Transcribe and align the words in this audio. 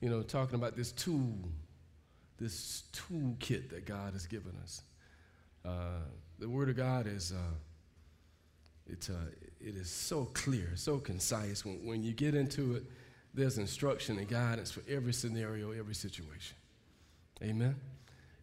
you 0.00 0.08
know, 0.08 0.22
talking 0.22 0.54
about 0.54 0.76
this 0.76 0.92
tool, 0.92 1.36
this 2.38 2.84
toolkit 2.92 3.70
that 3.70 3.84
God 3.84 4.14
has 4.14 4.26
given 4.26 4.52
us. 4.62 4.82
Uh, 5.64 6.00
the 6.38 6.48
Word 6.48 6.70
of 6.70 6.76
God 6.76 7.06
is, 7.06 7.32
uh, 7.32 7.54
it, 8.86 9.08
uh, 9.10 9.30
it 9.60 9.76
is 9.76 9.90
so 9.90 10.24
clear, 10.32 10.72
so 10.74 10.98
concise. 10.98 11.64
When, 11.64 11.86
when 11.86 12.02
you 12.02 12.12
get 12.12 12.34
into 12.34 12.76
it, 12.76 12.84
there's 13.34 13.58
instruction 13.58 14.18
and 14.18 14.26
guidance 14.26 14.70
for 14.70 14.82
every 14.88 15.12
scenario, 15.12 15.72
every 15.72 15.94
situation. 15.94 16.56
Amen? 17.42 17.76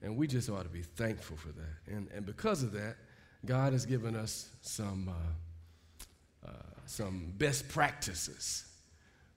And 0.02 0.16
we 0.16 0.28
just 0.28 0.50
ought 0.50 0.64
to 0.64 0.70
be 0.70 0.84
thankful 0.84 1.38
for 1.38 1.50
that. 1.50 1.94
And, 1.96 2.08
and 2.16 2.26
because 2.26 2.62
of 2.62 2.72
that, 2.74 2.98
God 3.46 3.74
has 3.74 3.86
given 3.86 4.16
us 4.16 4.50
some, 4.62 5.10
uh, 5.10 6.50
uh, 6.50 6.52
some 6.86 7.34
best 7.38 7.68
practices 7.68 8.66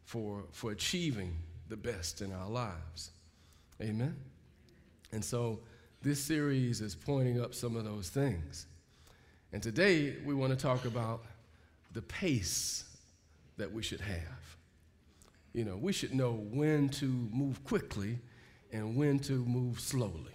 for, 0.05 0.45
for 0.53 0.71
achieving 0.71 1.35
the 1.71 1.77
best 1.77 2.21
in 2.21 2.33
our 2.33 2.49
lives. 2.49 3.13
Amen? 3.81 4.15
And 5.13 5.25
so 5.25 5.61
this 6.03 6.23
series 6.23 6.81
is 6.81 6.95
pointing 6.95 7.41
up 7.41 7.55
some 7.55 7.77
of 7.77 7.85
those 7.85 8.11
things. 8.11 8.67
And 9.53 9.63
today 9.63 10.17
we 10.25 10.35
want 10.35 10.51
to 10.51 10.59
talk 10.59 10.85
about 10.85 11.23
the 11.95 12.03
pace 12.03 12.85
that 13.57 13.73
we 13.73 13.83
should 13.83 14.01
have. 14.01 14.57
You 15.53 15.65
know, 15.65 15.77
we 15.77 15.93
should 15.93 16.15
know 16.15 16.33
when 16.33 16.89
to 16.91 17.07
move 17.07 17.65
quickly 17.65 18.19
and 18.73 18.97
when 18.97 19.19
to 19.21 19.33
move 19.33 19.81
slowly. 19.81 20.35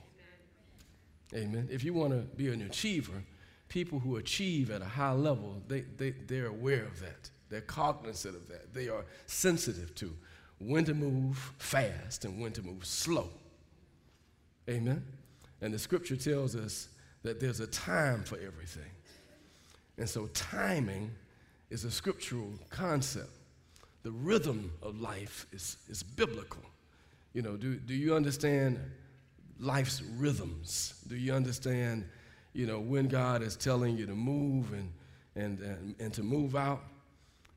Amen. 1.33 1.67
If 1.71 1.83
you 1.83 1.93
want 1.93 2.11
to 2.11 2.19
be 2.37 2.49
an 2.49 2.61
achiever, 2.61 3.23
people 3.67 3.99
who 3.99 4.17
achieve 4.17 4.71
at 4.71 4.81
a 4.81 4.85
high 4.85 5.11
level, 5.11 5.61
they, 5.67 5.81
they, 5.97 6.11
they're 6.11 6.47
aware 6.47 6.83
of 6.83 6.99
that. 7.01 7.29
They're 7.49 7.61
cognizant 7.61 8.35
of 8.35 8.47
that. 8.49 8.73
They 8.73 8.89
are 8.89 9.05
sensitive 9.25 9.93
to 9.95 10.15
when 10.67 10.85
to 10.85 10.93
move 10.93 11.37
fast 11.57 12.25
and 12.25 12.41
when 12.41 12.51
to 12.53 12.61
move 12.61 12.85
slow. 12.85 13.29
Amen. 14.69 15.03
And 15.61 15.73
the 15.73 15.79
scripture 15.79 16.15
tells 16.15 16.55
us 16.55 16.89
that 17.23 17.39
there's 17.39 17.59
a 17.59 17.67
time 17.67 18.23
for 18.23 18.35
everything. 18.35 18.91
And 19.97 20.09
so 20.09 20.27
timing 20.27 21.11
is 21.69 21.85
a 21.85 21.91
scriptural 21.91 22.51
concept. 22.69 23.29
The 24.03 24.11
rhythm 24.11 24.71
of 24.81 24.99
life 24.99 25.47
is, 25.51 25.77
is 25.89 26.03
biblical. 26.03 26.61
You 27.33 27.41
know, 27.41 27.57
do, 27.57 27.75
do 27.75 27.93
you 27.93 28.15
understand 28.15 28.79
life's 29.59 30.01
rhythms? 30.17 31.03
Do 31.07 31.15
you 31.15 31.33
understand, 31.33 32.05
you 32.53 32.65
know, 32.65 32.79
when 32.79 33.07
God 33.07 33.41
is 33.41 33.55
telling 33.55 33.97
you 33.97 34.05
to 34.05 34.15
move 34.15 34.73
and, 34.73 34.91
and, 35.35 35.59
and, 35.59 35.95
and 35.99 36.13
to 36.13 36.23
move 36.23 36.55
out? 36.55 36.83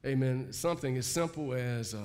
Amen. 0.07 0.53
Something 0.53 0.97
as 0.97 1.07
simple 1.07 1.53
as, 1.53 1.95
uh, 1.95 1.99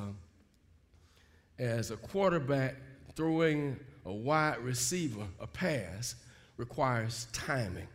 as 1.60 1.92
a 1.92 1.98
quarterback 1.98 2.76
throwing 3.16 3.80
a 4.06 4.12
wide 4.12 4.60
receiver 4.60 5.26
a 5.40 5.48
pass 5.48 6.16
requires 6.58 7.28
timing. 7.32 7.88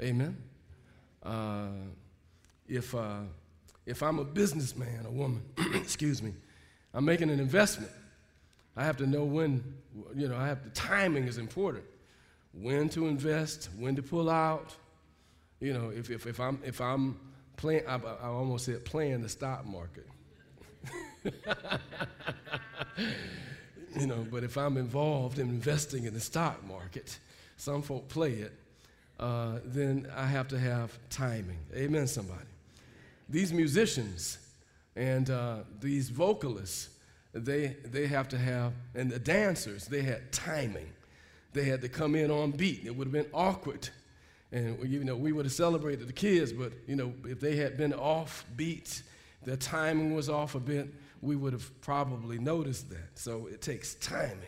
Amen. 0.00 0.36
Uh, 1.22 1.68
if, 2.68 2.94
uh, 2.94 3.20
if 3.86 4.02
I'm 4.02 4.18
a 4.18 4.24
businessman, 4.24 5.06
a 5.06 5.10
woman, 5.10 5.42
excuse 5.74 6.22
me, 6.22 6.32
I'm 6.94 7.04
making 7.04 7.30
an 7.30 7.40
investment. 7.40 7.90
I 8.76 8.84
have 8.84 8.96
to 8.98 9.06
know 9.06 9.24
when, 9.24 9.62
you 10.14 10.28
know, 10.28 10.36
I 10.36 10.46
have 10.46 10.62
the 10.62 10.70
timing 10.70 11.24
is 11.24 11.38
important. 11.38 11.84
When 12.52 12.88
to 12.90 13.08
invest, 13.08 13.68
when 13.78 13.96
to 13.96 14.02
pull 14.02 14.30
out. 14.30 14.74
You 15.60 15.72
know, 15.72 15.90
if, 15.90 16.10
if, 16.10 16.26
if 16.26 16.38
I'm, 16.38 16.60
if 16.64 16.80
I'm 16.80 17.18
playing, 17.56 17.82
I, 17.88 17.96
I 17.96 18.26
almost 18.26 18.66
said 18.66 18.84
playing 18.84 19.22
the 19.22 19.28
stock 19.28 19.66
market. 19.66 20.06
you 23.98 24.06
know, 24.06 24.26
but 24.30 24.44
if 24.44 24.56
I'm 24.56 24.76
involved 24.76 25.38
in 25.38 25.48
investing 25.48 26.04
in 26.04 26.14
the 26.14 26.20
stock 26.20 26.64
market, 26.66 27.18
some 27.56 27.82
folk 27.82 28.08
play 28.08 28.32
it, 28.34 28.52
uh, 29.18 29.58
then 29.64 30.06
I 30.16 30.26
have 30.26 30.48
to 30.48 30.58
have 30.58 30.96
timing. 31.10 31.58
Amen, 31.74 32.06
somebody. 32.06 32.44
These 33.28 33.52
musicians 33.52 34.38
and 34.96 35.28
uh, 35.30 35.58
these 35.80 36.08
vocalists, 36.08 36.90
they, 37.32 37.76
they 37.84 38.06
have 38.06 38.28
to 38.28 38.38
have, 38.38 38.72
and 38.94 39.10
the 39.10 39.18
dancers, 39.18 39.86
they 39.86 40.02
had 40.02 40.32
timing. 40.32 40.88
They 41.52 41.64
had 41.64 41.80
to 41.82 41.88
come 41.88 42.14
in 42.14 42.30
on 42.30 42.52
beat. 42.52 42.84
It 42.84 42.94
would 42.94 43.06
have 43.06 43.12
been 43.12 43.30
awkward. 43.32 43.88
And, 44.50 44.78
you 44.90 45.04
know, 45.04 45.16
we 45.16 45.32
would 45.32 45.44
have 45.44 45.52
celebrated 45.52 46.08
the 46.08 46.12
kids, 46.12 46.52
but, 46.52 46.72
you 46.86 46.96
know, 46.96 47.12
if 47.24 47.40
they 47.40 47.56
had 47.56 47.76
been 47.76 47.92
off 47.92 48.44
beat, 48.56 49.02
their 49.44 49.56
timing 49.56 50.14
was 50.14 50.28
off 50.28 50.54
a 50.54 50.60
bit, 50.60 50.92
we 51.20 51.36
would 51.36 51.52
have 51.52 51.80
probably 51.80 52.38
noticed 52.38 52.90
that. 52.90 53.18
So 53.18 53.48
it 53.48 53.60
takes 53.60 53.94
timing. 53.94 54.38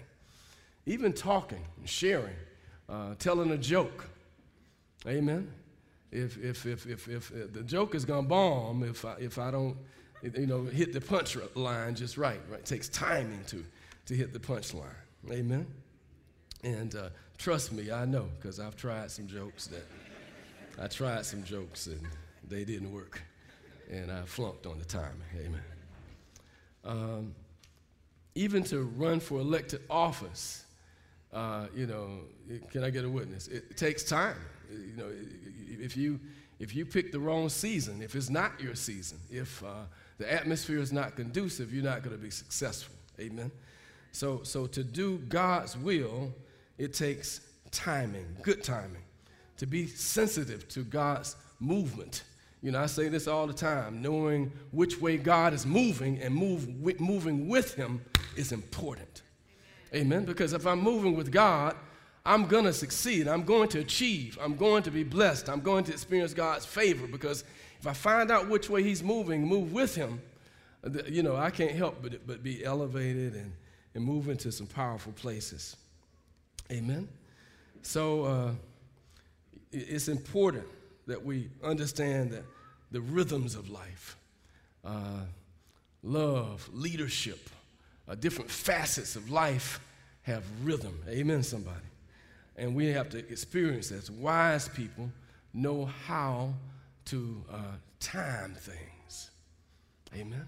Even 0.87 1.13
talking, 1.13 1.65
sharing, 1.85 2.37
uh, 2.89 3.15
telling 3.19 3.51
a 3.51 3.59
joke. 3.59 4.09
Amen. 5.07 5.51
If, 6.11 6.39
if, 6.39 6.67
if, 6.67 6.87
if, 6.87 7.09
if, 7.09 7.31
if 7.31 7.53
the 7.53 7.63
joke 7.63 7.95
is 7.95 8.05
going 8.05 8.25
to 8.25 8.29
bomb 8.29 8.83
if 8.83 9.05
I, 9.05 9.15
if 9.21 9.39
I 9.39 9.51
don't, 9.51 9.77
you 10.23 10.47
know, 10.47 10.65
hit 10.65 10.93
the 10.93 11.01
punch 11.01 11.37
line 11.55 11.95
just 11.95 12.19
right, 12.19 12.41
right? 12.51 12.61
It 12.61 12.67
takes 12.67 12.89
timing 12.89 13.45
to, 13.47 13.65
to 14.07 14.15
hit 14.15 14.33
the 14.33 14.41
punch 14.41 14.75
line. 14.75 14.89
Amen. 15.31 15.67
And 16.63 16.95
uh, 16.95 17.11
trust 17.39 17.73
me, 17.73 17.91
I 17.91 18.05
know, 18.05 18.29
because 18.39 18.61
I've 18.61 18.77
tried 18.77 19.11
some 19.11 19.27
jokes 19.27 19.67
that, 19.69 19.87
I 20.83 20.89
tried 20.89 21.25
some 21.25 21.45
jokes 21.45 21.87
and 21.87 22.01
they 22.47 22.65
didn't 22.65 22.93
work. 22.93 23.23
And 23.91 24.11
I 24.11 24.23
flunked 24.23 24.67
on 24.67 24.79
the 24.79 24.85
timing. 24.85 25.23
Amen. 25.37 25.63
Um, 26.85 27.35
even 28.35 28.63
to 28.65 28.83
run 28.83 29.21
for 29.21 29.41
elected 29.41 29.83
office, 29.91 30.65
uh, 31.33 31.67
you 31.75 31.87
know, 31.87 32.21
can 32.71 32.85
I 32.85 32.91
get 32.91 33.05
a 33.05 33.09
witness? 33.09 33.49
It, 33.49 33.77
takes 33.77 34.03
time. 34.03 34.37
You 34.71 34.97
know, 34.97 35.11
if 35.81 35.97
you 35.97 36.21
if 36.59 36.75
you 36.75 36.85
pick 36.85 37.11
the 37.11 37.19
wrong 37.19 37.49
season, 37.49 38.03
if 38.03 38.15
it's 38.15 38.31
not 38.31 38.61
your 38.61 38.75
season, 38.75 39.19
if 39.31 39.63
uh, 39.65 39.85
the 40.19 40.31
atmosphere 40.31 40.79
is 40.79 40.93
not 40.93 41.17
conducive, 41.17 41.73
you're 41.73 41.83
not 41.83 42.03
going 42.03 42.15
to 42.15 42.23
be 42.23 42.31
successful. 42.31 42.95
Amen. 43.19 43.51
So, 44.13 44.43
so 44.43 44.67
to 44.67 44.85
do 44.85 45.19
God's 45.29 45.77
will, 45.77 46.33
it 46.77 46.93
takes 46.93 47.41
timing, 47.71 48.37
good 48.43 48.63
timing, 48.63 49.03
to 49.57 49.67
be 49.67 49.87
sensitive 49.87 50.69
to 50.69 50.83
God's 50.83 51.37
movement 51.61 52.25
you 52.63 52.71
know, 52.71 52.81
I 52.81 52.87
say 52.87 53.09
this 53.09 53.27
all 53.27 53.47
the 53.47 53.55
time 53.55 54.03
knowing 54.03 54.53
which 54.71 55.01
way 55.01 55.17
God 55.17 55.55
is 55.55 55.65
moving 55.65 56.21
and 56.21 56.35
move, 56.35 57.01
moving 57.01 57.49
with 57.49 57.75
Him 57.75 58.03
is 58.37 58.53
important. 58.53 59.23
Amen. 59.95 60.07
Amen. 60.07 60.25
Because 60.25 60.53
if 60.53 60.67
I'm 60.67 60.81
moving 60.81 61.17
with 61.17 61.33
God, 61.33 61.75
I'm 62.25 62.47
going 62.47 62.65
to 62.65 62.73
succeed. 62.73 63.29
I'm 63.29 63.45
going 63.45 63.69
to 63.71 63.81
achieve. 63.81 64.39
I'm 64.41 64.57
going 64.57 64.83
to 64.83 64.91
be 64.91 65.03
blessed. 65.03 65.49
I'm 65.49 65.61
going 65.61 65.85
to 65.85 65.93
experience 65.93 66.35
God's 66.35 66.67
favor 66.67 67.07
because 67.07 67.45
if 67.79 67.87
I 67.87 67.95
find 67.95 68.31
out 68.31 68.49
which 68.49 68.69
way 68.69 68.83
He's 68.83 69.03
moving, 69.03 69.47
move 69.47 69.73
with 69.73 69.95
Him, 69.95 70.21
you 71.07 71.23
know, 71.23 71.37
I 71.37 71.51
can't 71.51 71.73
help 71.73 72.03
but, 72.03 72.27
but 72.27 72.43
be 72.43 72.63
elevated 72.63 73.35
and, 73.35 73.53
and 73.95 74.05
move 74.05 74.29
into 74.29 74.53
some 74.53 74.67
powerful 74.67 75.13
places. 75.13 75.77
Amen. 76.71 77.09
So 77.83 78.25
uh, 78.25 78.51
it's 79.73 80.09
important 80.09 80.67
that 81.07 81.25
we 81.25 81.49
understand 81.63 82.31
that 82.33 82.45
the 82.91 83.01
rhythms 83.01 83.55
of 83.55 83.71
life, 83.71 84.17
uh, 84.85 85.23
love, 86.03 86.69
leadership, 86.73 87.51
uh, 88.09 88.15
different 88.15 88.51
facets 88.51 89.17
of 89.17 89.31
life 89.31 89.81
have 90.23 90.45
rhythm. 90.63 90.99
Amen, 91.09 91.43
somebody. 91.43 91.77
And 92.57 92.75
we 92.75 92.87
have 92.89 93.09
to 93.11 93.19
experience 93.19 93.91
as 93.91 94.11
wise 94.11 94.69
people 94.69 95.11
know 95.55 95.87
how 96.07 96.55
to 97.07 97.43
uh, 97.51 97.57
time 97.99 98.55
things. 98.55 99.31
Amen. 100.15 100.47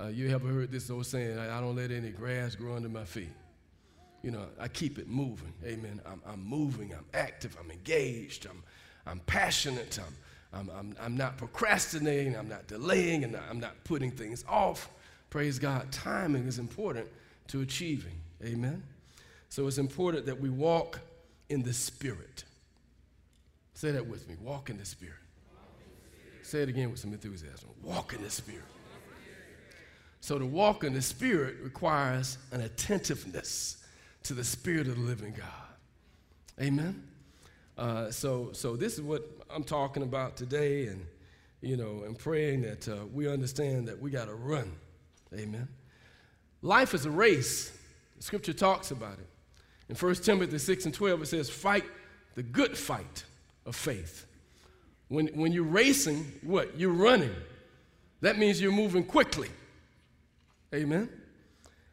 Uh, 0.00 0.08
you 0.08 0.28
ever 0.30 0.48
heard 0.48 0.70
this 0.70 0.90
old 0.90 1.06
saying, 1.06 1.38
I 1.38 1.60
don't 1.60 1.76
let 1.76 1.90
any 1.90 2.10
grass 2.10 2.54
grow 2.54 2.76
under 2.76 2.88
my 2.88 3.04
feet? 3.04 3.32
You 4.22 4.30
know, 4.30 4.46
I 4.60 4.68
keep 4.68 4.98
it 4.98 5.08
moving. 5.08 5.52
Amen. 5.64 6.00
I'm, 6.06 6.20
I'm 6.26 6.44
moving, 6.44 6.92
I'm 6.92 7.06
active, 7.14 7.56
I'm 7.60 7.70
engaged, 7.70 8.46
I'm, 8.46 8.62
I'm 9.06 9.20
passionate, 9.20 9.98
I'm, 9.98 10.14
I'm, 10.52 10.70
I'm, 10.76 10.96
I'm 11.00 11.16
not 11.16 11.36
procrastinating, 11.36 12.36
I'm 12.36 12.48
not 12.48 12.66
delaying, 12.66 13.24
and 13.24 13.36
I'm 13.50 13.60
not 13.60 13.84
putting 13.84 14.10
things 14.10 14.44
off. 14.48 14.90
Praise 15.30 15.58
God. 15.58 15.90
Timing 15.92 16.46
is 16.46 16.58
important 16.58 17.06
to 17.48 17.60
achieving. 17.60 18.20
Amen. 18.44 18.82
So 19.48 19.66
it's 19.66 19.78
important 19.78 20.26
that 20.26 20.40
we 20.40 20.50
walk 20.50 21.00
in 21.48 21.62
the 21.62 21.72
Spirit. 21.72 22.44
Say 23.74 23.90
that 23.92 24.06
with 24.06 24.28
me. 24.28 24.36
Walk 24.40 24.70
in 24.70 24.78
the 24.78 24.84
Spirit. 24.84 25.14
Say 26.42 26.62
it 26.62 26.68
again 26.68 26.90
with 26.90 27.00
some 27.00 27.12
enthusiasm. 27.12 27.68
Walk 27.82 28.14
in 28.14 28.22
the 28.22 28.30
Spirit. 28.30 28.62
So 30.20 30.38
to 30.38 30.46
walk 30.46 30.84
in 30.84 30.94
the 30.94 31.02
Spirit 31.02 31.56
requires 31.62 32.38
an 32.52 32.60
attentiveness 32.60 33.84
to 34.24 34.34
the 34.34 34.44
Spirit 34.44 34.88
of 34.88 34.96
the 34.96 35.02
living 35.02 35.34
God. 35.36 35.46
Amen. 36.60 37.02
Uh, 37.76 38.10
so, 38.10 38.50
so 38.52 38.76
this 38.76 38.94
is 38.94 39.02
what 39.02 39.22
I'm 39.50 39.64
talking 39.64 40.02
about 40.02 40.36
today, 40.36 40.86
and 40.86 41.04
you 41.60 41.76
know, 41.76 42.04
and 42.06 42.18
praying 42.18 42.62
that 42.62 42.88
uh, 42.88 43.06
we 43.12 43.28
understand 43.28 43.88
that 43.88 44.00
we 44.00 44.10
got 44.10 44.26
to 44.26 44.34
run. 44.34 44.72
Amen. 45.34 45.68
Life 46.62 46.94
is 46.94 47.04
a 47.06 47.10
race. 47.10 47.76
The 48.16 48.22
scripture 48.22 48.52
talks 48.52 48.90
about 48.90 49.18
it. 49.18 49.28
In 49.88 49.96
1 49.96 50.14
Timothy 50.16 50.58
6 50.58 50.86
and 50.86 50.94
12, 50.94 51.22
it 51.22 51.26
says, 51.26 51.50
Fight 51.50 51.84
the 52.34 52.42
good 52.42 52.76
fight 52.76 53.24
of 53.66 53.76
faith. 53.76 54.26
When, 55.08 55.28
when 55.28 55.52
you're 55.52 55.64
racing, 55.64 56.32
what? 56.42 56.78
You're 56.78 56.92
running. 56.92 57.34
That 58.20 58.38
means 58.38 58.60
you're 58.60 58.72
moving 58.72 59.04
quickly. 59.04 59.48
Amen. 60.74 61.08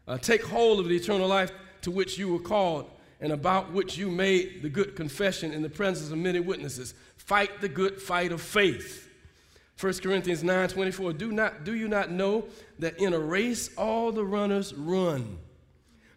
Uh, 0.08 0.18
take 0.18 0.44
hold 0.44 0.80
of 0.80 0.88
the 0.88 0.96
eternal 0.96 1.28
life 1.28 1.52
to 1.82 1.92
which 1.92 2.18
you 2.18 2.32
were 2.32 2.40
called 2.40 2.90
and 3.24 3.32
about 3.32 3.72
which 3.72 3.98
you 3.98 4.12
made 4.12 4.62
the 4.62 4.70
good 4.70 4.98
confession 4.98 5.54
in 5.54 5.62
the 5.62 5.70
presence 5.70 6.12
of 6.12 6.18
many 6.18 6.42
witnesses. 6.42 6.94
Fight 7.16 7.62
the 7.62 7.70
good 7.70 8.02
fight 8.02 8.34
of 8.34 8.42
faith. 8.42 9.10
1 9.80 9.94
Corinthians 10.00 10.44
9 10.44 10.68
24. 10.68 11.14
Do, 11.14 11.32
not, 11.32 11.64
do 11.64 11.74
you 11.74 11.88
not 11.88 12.12
know 12.12 12.44
that 12.80 13.00
in 13.00 13.14
a 13.14 13.20
race 13.20 13.74
all 13.78 14.12
the 14.12 14.26
runners 14.26 14.74
run, 14.74 15.38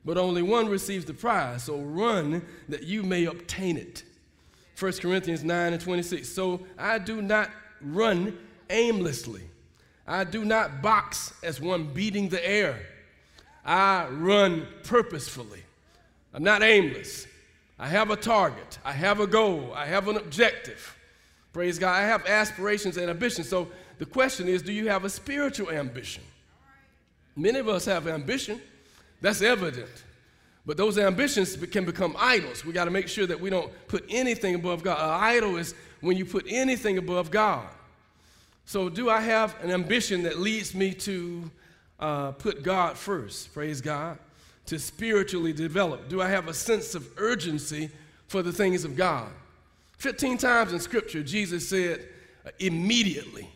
but 0.05 0.19
only 0.19 0.43
one 0.43 0.69
receives 0.69 1.05
the 1.05 1.14
prize? 1.14 1.62
So 1.62 1.79
run 1.79 2.44
that 2.69 2.82
you 2.82 3.05
may 3.05 3.26
obtain 3.26 3.76
it. 3.76 4.02
1 4.76 4.93
Corinthians 4.94 5.44
9 5.44 5.75
and 5.75 5.81
26. 5.81 6.29
So 6.29 6.67
I 6.76 6.99
do 6.99 7.23
not 7.23 7.50
run 7.81 8.37
aimlessly. 8.69 9.43
I 10.09 10.25
do 10.25 10.44
not 10.44 10.82
box 10.82 11.32
as 11.44 11.61
one 11.61 11.85
beating 11.85 12.31
the 12.31 12.44
air. 12.44 12.81
I 13.64 14.09
run 14.09 14.67
purposefully. 14.82 15.62
I'm 16.37 16.43
not 16.43 16.62
aimless. 16.62 17.27
I 17.79 17.88
have 17.88 18.11
a 18.11 18.17
target. 18.17 18.79
I 18.85 18.93
have 18.93 19.21
a 19.21 19.27
goal. 19.27 19.73
I 19.75 19.87
have 19.87 20.06
an 20.06 20.19
objective. 20.19 20.94
Praise 21.55 21.79
God. 21.79 21.93
I 21.97 22.03
have 22.03 22.27
aspirations 22.27 22.99
and 22.99 23.09
ambitions. 23.09 23.49
So 23.49 23.69
the 23.99 24.05
question 24.05 24.47
is 24.47 24.61
do 24.61 24.73
you 24.73 24.88
have 24.88 25.06
a 25.06 25.11
spiritual 25.11 25.71
ambition? 25.71 26.23
Many 27.35 27.59
of 27.59 27.69
us 27.69 27.87
have 27.87 28.06
ambition. 28.06 28.61
That's 29.23 29.41
evident. 29.41 30.05
But 30.67 30.77
those 30.77 30.99
ambitions 30.99 31.56
can 31.56 31.87
become 31.87 32.15
idols. 32.19 32.67
We 32.67 32.73
got 32.75 32.85
to 32.85 32.91
make 32.91 33.09
sure 33.09 33.27
that 33.27 33.41
we 33.41 33.49
don't 33.49 33.73
put 33.88 34.05
anything 34.11 34.56
above 34.56 34.83
God. 34.83 34.99
An 34.99 35.25
idol 35.25 35.56
is 35.56 35.75
when 36.03 36.19
you 36.19 36.27
put 36.27 36.44
anything 36.49 36.99
above 36.99 37.31
God. 37.31 37.67
So, 38.67 38.88
do 38.88 39.09
I 39.09 39.21
have 39.21 39.56
an 39.62 39.71
ambition 39.71 40.25
that 40.25 40.41
leads 40.41 40.75
me 40.75 40.93
to 40.93 41.50
uh, 42.00 42.33
put 42.33 42.65
God 42.65 42.99
first? 42.99 43.55
Praise 43.55 43.81
God 43.81 44.19
to 44.67 44.79
spiritually 44.79 45.53
develop? 45.53 46.09
Do 46.09 46.21
I 46.21 46.29
have 46.29 46.49
a 46.49 46.55
sense 46.55 46.95
of 46.95 47.09
urgency 47.17 47.91
for 48.29 48.43
the 48.43 48.53
things 48.53 48.85
of 48.85 48.97
God? 48.97 49.31
15 49.99 50.39
times 50.39 50.73
in 50.73 50.81
Scripture, 50.81 51.23
Jesus 51.23 51.69
said, 51.69 52.07
uh, 52.45 52.51
immediately. 52.59 53.49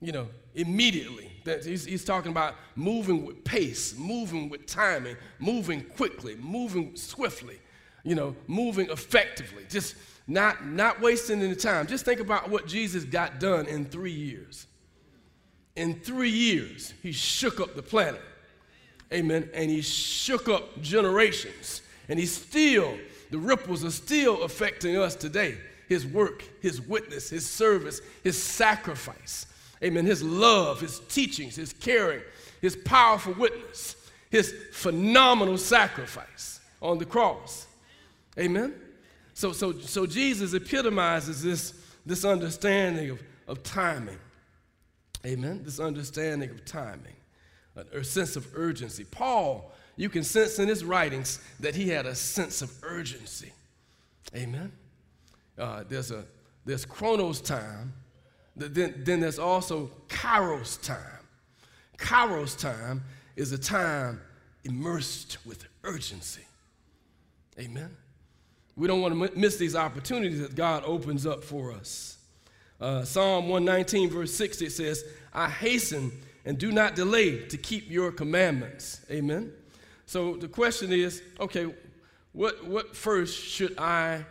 You 0.00 0.12
know, 0.12 0.28
immediately. 0.54 1.30
That 1.44 1.64
he's, 1.64 1.84
he's 1.84 2.04
talking 2.04 2.30
about 2.30 2.54
moving 2.74 3.24
with 3.24 3.44
pace, 3.44 3.96
moving 3.98 4.48
with 4.48 4.66
timing, 4.66 5.16
moving 5.38 5.82
quickly, 5.82 6.36
moving 6.36 6.96
swiftly, 6.96 7.58
you 8.02 8.14
know, 8.14 8.34
moving 8.46 8.88
effectively, 8.90 9.64
just 9.68 9.94
not, 10.26 10.66
not 10.66 11.00
wasting 11.00 11.42
any 11.42 11.54
time. 11.54 11.86
Just 11.86 12.04
think 12.04 12.20
about 12.20 12.48
what 12.48 12.66
Jesus 12.66 13.04
got 13.04 13.40
done 13.40 13.66
in 13.66 13.84
three 13.84 14.12
years. 14.12 14.66
In 15.76 16.00
three 16.00 16.30
years, 16.30 16.94
he 17.02 17.12
shook 17.12 17.60
up 17.60 17.74
the 17.74 17.82
planet. 17.82 18.22
Amen. 19.14 19.48
And 19.54 19.70
he 19.70 19.80
shook 19.80 20.48
up 20.48 20.82
generations. 20.82 21.82
And 22.08 22.18
he 22.18 22.26
still, 22.26 22.98
the 23.30 23.38
ripples 23.38 23.84
are 23.84 23.90
still 23.90 24.42
affecting 24.42 24.96
us 24.98 25.14
today. 25.14 25.56
His 25.88 26.06
work, 26.06 26.44
his 26.60 26.80
witness, 26.80 27.30
his 27.30 27.48
service, 27.48 28.00
his 28.24 28.42
sacrifice. 28.42 29.46
Amen. 29.82 30.04
His 30.04 30.22
love, 30.22 30.80
his 30.80 31.00
teachings, 31.08 31.56
his 31.56 31.72
caring, 31.72 32.22
his 32.60 32.74
powerful 32.74 33.34
witness, 33.34 33.96
his 34.30 34.52
phenomenal 34.72 35.58
sacrifice 35.58 36.60
on 36.82 36.98
the 36.98 37.04
cross. 37.04 37.66
Amen. 38.38 38.74
So, 39.34 39.52
so, 39.52 39.72
so 39.78 40.06
Jesus 40.06 40.54
epitomizes 40.54 41.42
this, 41.42 41.74
this 42.04 42.24
understanding 42.24 43.10
of, 43.10 43.22
of 43.46 43.62
timing. 43.62 44.18
Amen. 45.24 45.62
This 45.64 45.78
understanding 45.78 46.50
of 46.50 46.64
timing 46.64 47.13
a 47.76 48.04
sense 48.04 48.36
of 48.36 48.46
urgency. 48.54 49.04
Paul, 49.04 49.72
you 49.96 50.08
can 50.08 50.22
sense 50.24 50.58
in 50.58 50.68
his 50.68 50.84
writings 50.84 51.40
that 51.60 51.74
he 51.74 51.88
had 51.88 52.06
a 52.06 52.14
sense 52.14 52.62
of 52.62 52.72
urgency. 52.82 53.52
Amen. 54.34 54.72
Uh, 55.58 55.84
there's 55.88 56.10
a 56.10 56.24
there's 56.64 56.84
chronos 56.84 57.40
time, 57.40 57.92
then, 58.56 59.02
then 59.04 59.20
there's 59.20 59.38
also 59.38 59.90
kairos 60.08 60.80
time. 60.82 60.98
Kairos 61.98 62.58
time 62.58 63.02
is 63.36 63.52
a 63.52 63.58
time 63.58 64.20
immersed 64.64 65.38
with 65.44 65.66
urgency. 65.82 66.42
Amen. 67.58 67.96
We 68.76 68.88
don't 68.88 69.00
want 69.00 69.14
to 69.14 69.38
miss 69.38 69.56
these 69.56 69.76
opportunities 69.76 70.40
that 70.40 70.54
God 70.54 70.82
opens 70.84 71.26
up 71.26 71.44
for 71.44 71.72
us. 71.72 72.18
Uh, 72.80 73.04
Psalm 73.04 73.48
119, 73.48 74.10
verse 74.10 74.34
60 74.34 74.68
says, 74.68 75.04
I 75.32 75.48
hasten 75.48 76.10
and 76.44 76.58
do 76.58 76.70
not 76.70 76.94
delay 76.94 77.38
to 77.46 77.56
keep 77.56 77.90
your 77.90 78.12
commandments. 78.12 79.00
Amen. 79.10 79.52
So 80.06 80.36
the 80.36 80.48
question 80.48 80.92
is 80.92 81.22
okay, 81.40 81.72
what, 82.32 82.66
what 82.66 82.96
first 82.96 83.42
should 83.42 83.78
I 83.78 84.24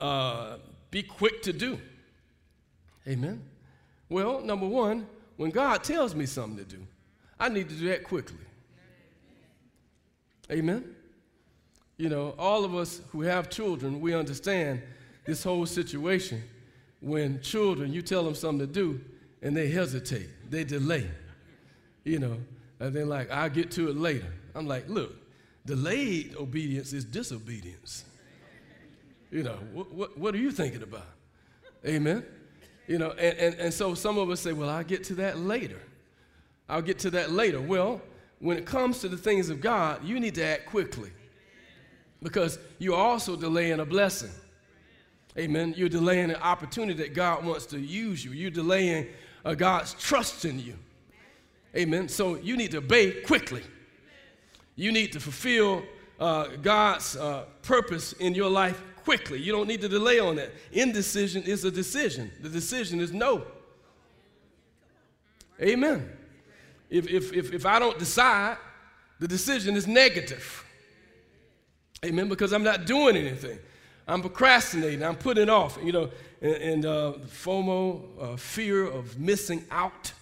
uh, 0.00 0.56
be 0.90 1.02
quick 1.02 1.42
to 1.42 1.52
do? 1.52 1.78
Amen. 3.06 3.42
Well, 4.08 4.40
number 4.40 4.66
one, 4.66 5.06
when 5.36 5.50
God 5.50 5.82
tells 5.82 6.14
me 6.14 6.26
something 6.26 6.64
to 6.64 6.64
do, 6.64 6.86
I 7.38 7.48
need 7.48 7.68
to 7.68 7.74
do 7.74 7.88
that 7.88 8.04
quickly. 8.04 8.36
Amen. 10.50 10.94
You 11.96 12.08
know, 12.08 12.34
all 12.38 12.64
of 12.64 12.74
us 12.74 13.00
who 13.10 13.22
have 13.22 13.50
children, 13.50 14.00
we 14.00 14.14
understand 14.14 14.82
this 15.24 15.42
whole 15.42 15.66
situation. 15.66 16.42
When 17.00 17.40
children, 17.40 17.92
you 17.92 18.02
tell 18.02 18.22
them 18.22 18.34
something 18.34 18.66
to 18.66 18.72
do 18.72 19.00
and 19.40 19.56
they 19.56 19.68
hesitate, 19.68 20.28
they 20.48 20.62
delay 20.62 21.08
you 22.04 22.18
know, 22.18 22.38
and 22.80 22.94
then 22.94 23.08
like, 23.08 23.30
I'll 23.30 23.50
get 23.50 23.70
to 23.72 23.88
it 23.88 23.96
later. 23.96 24.32
I'm 24.54 24.66
like, 24.66 24.88
look, 24.88 25.14
delayed 25.64 26.34
obedience 26.36 26.92
is 26.92 27.04
disobedience. 27.04 28.04
You 29.30 29.44
know, 29.44 29.58
what, 29.72 29.92
what, 29.92 30.18
what 30.18 30.34
are 30.34 30.38
you 30.38 30.50
thinking 30.50 30.82
about? 30.82 31.06
Amen. 31.86 32.24
You 32.86 32.98
know, 32.98 33.12
and, 33.12 33.38
and, 33.38 33.54
and 33.56 33.74
so 33.74 33.94
some 33.94 34.18
of 34.18 34.28
us 34.30 34.40
say, 34.40 34.52
well, 34.52 34.68
I'll 34.68 34.84
get 34.84 35.04
to 35.04 35.14
that 35.14 35.38
later. 35.38 35.80
I'll 36.68 36.82
get 36.82 36.98
to 37.00 37.10
that 37.10 37.30
later. 37.30 37.60
Well, 37.60 38.00
when 38.40 38.58
it 38.58 38.66
comes 38.66 38.98
to 39.00 39.08
the 39.08 39.16
things 39.16 39.48
of 39.48 39.60
God, 39.60 40.04
you 40.04 40.18
need 40.18 40.34
to 40.34 40.44
act 40.44 40.66
quickly 40.66 41.10
because 42.22 42.58
you're 42.78 42.96
also 42.96 43.36
delaying 43.36 43.80
a 43.80 43.84
blessing. 43.84 44.30
Amen. 45.38 45.74
You're 45.76 45.88
delaying 45.88 46.30
an 46.30 46.36
opportunity 46.36 46.94
that 47.02 47.14
God 47.14 47.44
wants 47.44 47.66
to 47.66 47.78
use 47.78 48.24
you. 48.24 48.32
You're 48.32 48.50
delaying 48.50 49.06
uh, 49.44 49.54
God's 49.54 49.94
trust 49.94 50.44
in 50.44 50.58
you. 50.58 50.74
Amen. 51.76 52.08
So 52.08 52.36
you 52.36 52.56
need 52.56 52.70
to 52.72 52.78
obey 52.78 53.22
quickly. 53.22 53.62
You 54.76 54.92
need 54.92 55.12
to 55.12 55.20
fulfill 55.20 55.82
uh, 56.20 56.48
God's 56.60 57.16
uh, 57.16 57.44
purpose 57.62 58.12
in 58.14 58.34
your 58.34 58.50
life 58.50 58.82
quickly. 59.04 59.40
You 59.40 59.52
don't 59.52 59.66
need 59.66 59.80
to 59.80 59.88
delay 59.88 60.18
on 60.18 60.36
that. 60.36 60.52
Indecision 60.70 61.42
is 61.42 61.64
a 61.64 61.70
decision. 61.70 62.30
The 62.40 62.48
decision 62.48 63.00
is 63.00 63.12
no. 63.12 63.44
Amen. 65.60 66.10
If, 66.90 67.08
if, 67.08 67.32
if, 67.32 67.52
if 67.52 67.66
I 67.66 67.78
don't 67.78 67.98
decide, 67.98 68.56
the 69.18 69.28
decision 69.28 69.76
is 69.76 69.86
negative. 69.86 70.64
Amen. 72.04 72.28
Because 72.28 72.52
I'm 72.52 72.64
not 72.64 72.86
doing 72.86 73.16
anything. 73.16 73.58
I'm 74.06 74.20
procrastinating. 74.20 75.02
I'm 75.02 75.16
putting 75.16 75.44
it 75.44 75.50
off. 75.50 75.78
You 75.82 75.92
know, 75.92 76.10
and, 76.40 76.54
and 76.54 76.86
uh, 76.86 77.12
FOMO, 77.26 78.02
uh, 78.20 78.36
fear 78.36 78.84
of 78.84 79.18
missing 79.18 79.64
out 79.70 80.12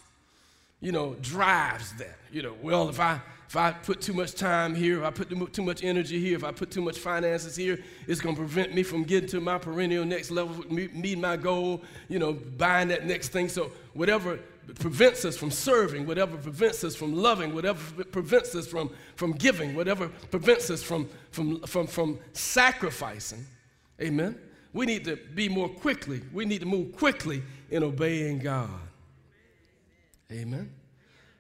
you 0.80 0.92
know, 0.92 1.14
drives 1.20 1.92
that. 1.94 2.18
You 2.32 2.42
know, 2.42 2.54
well, 2.62 2.88
if 2.88 3.00
I 3.00 3.20
if 3.50 3.56
I 3.56 3.72
put 3.72 4.00
too 4.00 4.12
much 4.12 4.36
time 4.36 4.76
here, 4.76 5.00
if 5.00 5.04
I 5.04 5.10
put 5.10 5.52
too 5.52 5.64
much 5.64 5.82
energy 5.82 6.20
here, 6.20 6.36
if 6.36 6.44
I 6.44 6.52
put 6.52 6.70
too 6.70 6.82
much 6.82 6.98
finances 6.98 7.56
here, 7.56 7.80
it's 8.06 8.20
going 8.20 8.36
to 8.36 8.38
prevent 8.38 8.76
me 8.76 8.84
from 8.84 9.02
getting 9.02 9.28
to 9.30 9.40
my 9.40 9.58
perennial 9.58 10.04
next 10.04 10.30
level, 10.30 10.64
meeting 10.70 11.20
my 11.20 11.36
goal, 11.36 11.82
you 12.08 12.20
know, 12.20 12.32
buying 12.32 12.86
that 12.88 13.06
next 13.06 13.30
thing. 13.30 13.48
So 13.48 13.72
whatever 13.92 14.38
prevents 14.78 15.24
us 15.24 15.36
from 15.36 15.50
serving, 15.50 16.06
whatever 16.06 16.36
prevents 16.36 16.84
us 16.84 16.94
from 16.94 17.12
loving, 17.12 17.52
whatever 17.52 18.04
prevents 18.04 18.54
us 18.54 18.68
from, 18.68 18.88
from 19.16 19.32
giving, 19.32 19.74
whatever 19.74 20.08
prevents 20.30 20.70
us 20.70 20.80
from, 20.80 21.08
from, 21.32 21.60
from, 21.62 21.88
from 21.88 22.20
sacrificing, 22.32 23.44
amen, 24.00 24.38
we 24.72 24.86
need 24.86 25.04
to 25.06 25.16
be 25.16 25.48
more 25.48 25.68
quickly, 25.68 26.20
we 26.32 26.44
need 26.44 26.60
to 26.60 26.66
move 26.66 26.94
quickly 26.96 27.42
in 27.68 27.82
obeying 27.82 28.38
God. 28.38 28.70
Amen. 30.32 30.72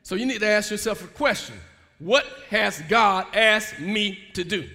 So 0.02 0.14
you 0.14 0.26
need 0.26 0.40
to 0.40 0.48
ask 0.48 0.70
yourself 0.70 1.04
a 1.04 1.08
question 1.08 1.56
What 1.98 2.26
has 2.48 2.80
God 2.88 3.26
asked 3.34 3.80
me 3.80 4.18
to 4.34 4.44
do? 4.44 4.68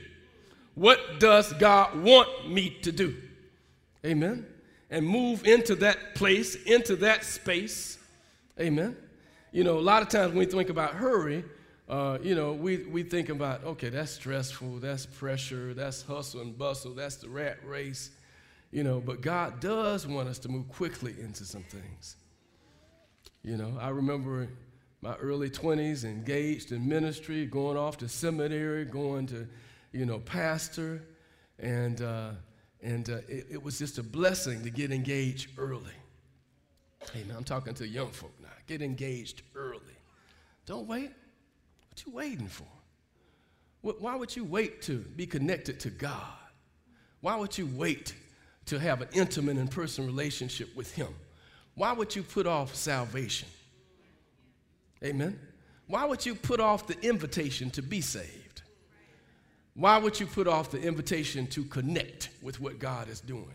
What 0.76 1.20
does 1.20 1.54
God 1.54 2.02
want 2.02 2.50
me 2.50 2.70
to 2.82 2.92
do? 2.92 3.16
Amen. 4.06 4.46
And 4.90 5.08
move 5.08 5.48
into 5.48 5.76
that 5.76 6.16
place, 6.16 6.56
into 6.64 6.96
that 6.98 7.24
space. 7.24 7.98
Amen. 8.60 8.96
You 9.52 9.64
know, 9.64 9.78
a 9.78 9.82
lot 9.82 10.02
of 10.02 10.10
times 10.10 10.30
when 10.30 10.40
we 10.40 10.46
think 10.46 10.70
about 10.70 10.92
hurry, 10.92 11.44
uh, 11.88 12.18
you 12.22 12.36
know, 12.36 12.54
we, 12.54 12.78
we 12.78 13.04
think 13.04 13.30
about, 13.30 13.64
okay, 13.64 13.90
that's 13.90 14.12
stressful, 14.12 14.80
that's 14.80 15.06
pressure, 15.06 15.74
that's 15.74 16.02
hustle 16.02 16.42
and 16.42 16.58
bustle, 16.58 16.94
that's 16.94 17.16
the 17.18 17.30
rat 17.30 17.58
race, 17.66 18.12
you 18.72 18.84
know, 18.84 19.00
but 19.00 19.22
God 19.22 19.60
does 19.60 20.06
want 20.08 20.28
us 20.28 20.40
to 20.40 20.50
move 20.50 20.68
quickly 20.68 21.16
into 21.20 21.46
some 21.46 21.64
things. 21.64 22.16
You 23.46 23.58
know, 23.58 23.78
I 23.80 23.90
remember 23.90 24.48
my 25.02 25.14
early 25.18 25.52
20s 25.52 26.04
engaged 26.04 26.72
in 26.72 26.90
ministry, 26.90 27.46
going 27.46 27.78
off 27.78 27.96
to 28.00 28.10
seminary, 28.10 28.86
going 28.86 29.28
to, 29.28 29.48
you 29.92 30.08
know, 30.08 30.18
pastor, 30.18 31.04
and, 31.60 32.02
uh, 32.02 32.32
and 32.82 33.08
uh, 33.08 33.18
it, 33.30 33.46
it 33.52 33.64
was 33.64 33.78
just 33.78 34.00
a 34.00 34.04
blessing 34.04 34.64
to 34.64 34.72
get 34.72 34.92
engaged 34.92 35.52
early. 35.60 35.94
Hey, 37.14 37.24
now 37.30 37.38
I'm 37.38 37.44
talking 37.44 37.76
to 37.76 37.88
young 37.88 38.10
folk 38.10 38.34
now. 38.42 38.50
Get 38.66 38.82
engaged 38.82 39.44
early. 39.54 39.80
Don't 40.66 40.88
wait. 40.88 41.12
What 41.92 42.04
you 42.04 42.14
waiting 42.14 42.48
for? 42.48 42.66
Why 43.82 44.16
would 44.16 44.36
you 44.36 44.44
wait 44.44 44.82
to 44.84 44.98
be 44.98 45.28
connected 45.28 45.80
to 45.82 45.92
God? 45.92 46.34
Why 47.22 47.36
would 47.36 47.56
you 47.56 47.70
wait 47.76 48.16
to 48.66 48.80
have 48.80 49.04
an 49.04 49.10
intimate 49.14 49.58
and 49.58 49.70
personal 49.70 50.10
relationship 50.10 50.76
with 50.76 50.96
Him? 50.96 51.14
Why 51.76 51.92
would 51.92 52.16
you 52.16 52.24
put 52.24 52.48
off 52.48 52.74
salvation? 52.74 53.50
Amen. 55.04 55.40
Why 55.88 56.06
would 56.06 56.26
you 56.26 56.34
put 56.36 56.60
off 56.60 56.88
the 56.88 57.00
invitation 57.02 57.70
to 57.72 57.82
be 57.82 58.02
saved? 58.02 58.62
Why 59.76 59.98
would 59.98 60.20
you 60.20 60.26
put 60.26 60.48
off 60.48 60.72
the 60.72 60.82
invitation 60.82 61.48
to 61.48 61.64
connect 61.66 62.30
with 62.42 62.60
what 62.62 62.80
God 62.80 63.10
is 63.10 63.20
doing? 63.20 63.52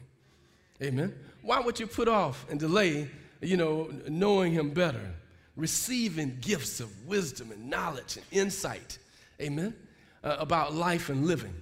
Amen. 0.83 1.15
Why 1.43 1.61
would 1.61 1.81
you 1.81 1.87
put 1.87 2.09
off 2.09 2.47
and 2.51 2.61
delay, 2.61 3.09
you 3.41 3.57
know, 3.57 3.91
knowing 4.07 4.53
Him 4.53 4.71
better, 4.71 5.15
receiving 5.57 6.37
gifts 6.41 6.79
of 6.81 7.07
wisdom 7.07 7.51
and 7.51 7.69
knowledge 7.69 8.17
and 8.17 8.27
insight, 8.31 8.99
amen, 9.41 9.75
uh, 10.23 10.37
about 10.39 10.75
life 10.75 11.09
and 11.09 11.27
living? 11.27 11.55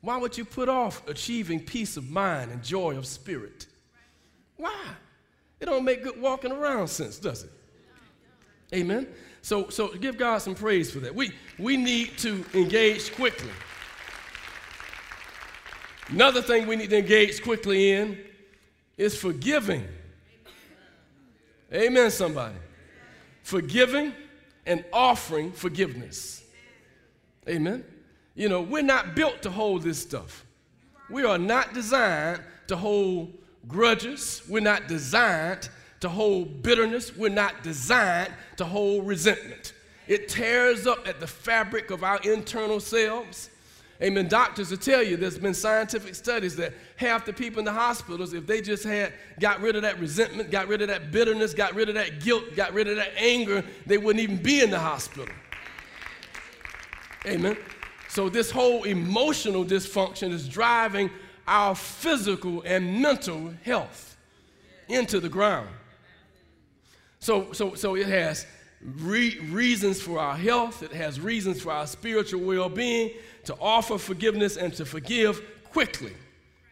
Why 0.00 0.16
would 0.16 0.36
you 0.36 0.44
put 0.44 0.68
off 0.68 1.06
achieving 1.08 1.60
peace 1.60 1.96
of 1.96 2.10
mind 2.10 2.50
and 2.50 2.62
joy 2.62 2.96
of 2.96 3.06
spirit? 3.06 3.66
Why? 4.56 4.84
It 5.62 5.66
don't 5.66 5.84
make 5.84 6.02
good 6.02 6.20
walking 6.20 6.50
around 6.50 6.88
sense, 6.88 7.20
does 7.20 7.44
it? 7.44 7.50
Amen. 8.74 9.06
So, 9.42 9.68
so 9.68 9.94
give 9.94 10.18
God 10.18 10.38
some 10.38 10.56
praise 10.56 10.90
for 10.90 10.98
that. 10.98 11.14
We, 11.14 11.30
we 11.56 11.76
need 11.76 12.18
to 12.18 12.44
engage 12.52 13.14
quickly. 13.14 13.52
Another 16.08 16.42
thing 16.42 16.66
we 16.66 16.74
need 16.74 16.90
to 16.90 16.98
engage 16.98 17.44
quickly 17.44 17.92
in 17.92 18.18
is 18.96 19.16
forgiving. 19.16 19.86
Amen, 21.72 22.10
somebody 22.10 22.56
forgiving 23.44 24.12
and 24.66 24.84
offering 24.92 25.52
forgiveness. 25.52 26.42
Amen. 27.48 27.84
You 28.34 28.48
know, 28.48 28.62
we're 28.62 28.82
not 28.82 29.14
built 29.14 29.42
to 29.42 29.50
hold 29.50 29.82
this 29.82 30.00
stuff. 30.00 30.44
We 31.08 31.22
are 31.22 31.38
not 31.38 31.72
designed 31.72 32.42
to 32.66 32.76
hold 32.76 33.32
grudges. 33.68 34.42
We're 34.48 34.60
not 34.60 34.88
designed 34.88 35.68
to 36.00 36.08
hold 36.08 36.62
bitterness. 36.62 37.16
We're 37.16 37.28
not 37.30 37.62
designed 37.62 38.32
to 38.56 38.64
hold 38.64 39.06
resentment. 39.06 39.72
It 40.08 40.28
tears 40.28 40.86
up 40.86 41.06
at 41.06 41.20
the 41.20 41.26
fabric 41.26 41.90
of 41.90 42.02
our 42.02 42.18
internal 42.24 42.80
selves. 42.80 43.50
Amen. 44.02 44.26
Doctors 44.26 44.70
will 44.70 44.78
tell 44.78 45.00
you 45.00 45.16
there's 45.16 45.38
been 45.38 45.54
scientific 45.54 46.16
studies 46.16 46.56
that 46.56 46.74
half 46.96 47.24
the 47.24 47.32
people 47.32 47.60
in 47.60 47.64
the 47.64 47.72
hospitals, 47.72 48.34
if 48.34 48.48
they 48.48 48.60
just 48.60 48.82
had 48.82 49.12
got 49.38 49.60
rid 49.60 49.76
of 49.76 49.82
that 49.82 50.00
resentment, 50.00 50.50
got 50.50 50.66
rid 50.66 50.82
of 50.82 50.88
that 50.88 51.12
bitterness, 51.12 51.54
got 51.54 51.72
rid 51.74 51.88
of 51.88 51.94
that 51.94 52.20
guilt, 52.20 52.56
got 52.56 52.72
rid 52.72 52.88
of 52.88 52.96
that 52.96 53.12
anger, 53.16 53.64
they 53.86 53.98
wouldn't 53.98 54.20
even 54.20 54.42
be 54.42 54.60
in 54.60 54.70
the 54.70 54.78
hospital. 54.78 55.32
Amen. 57.26 57.56
So 58.08 58.28
this 58.28 58.50
whole 58.50 58.82
emotional 58.82 59.64
dysfunction 59.64 60.32
is 60.32 60.48
driving 60.48 61.08
our 61.52 61.74
physical 61.74 62.62
and 62.62 63.02
mental 63.02 63.52
health 63.62 64.16
into 64.88 65.20
the 65.20 65.28
ground. 65.28 65.68
So, 67.20 67.52
so, 67.52 67.74
so 67.74 67.94
it 67.94 68.06
has 68.06 68.46
re- 68.82 69.38
reasons 69.50 70.00
for 70.00 70.18
our 70.18 70.34
health, 70.34 70.82
it 70.82 70.92
has 70.92 71.20
reasons 71.20 71.60
for 71.60 71.70
our 71.70 71.86
spiritual 71.86 72.40
well 72.40 72.70
being, 72.70 73.10
to 73.44 73.54
offer 73.60 73.98
forgiveness 73.98 74.56
and 74.56 74.72
to 74.74 74.86
forgive 74.86 75.42
quickly. 75.64 76.14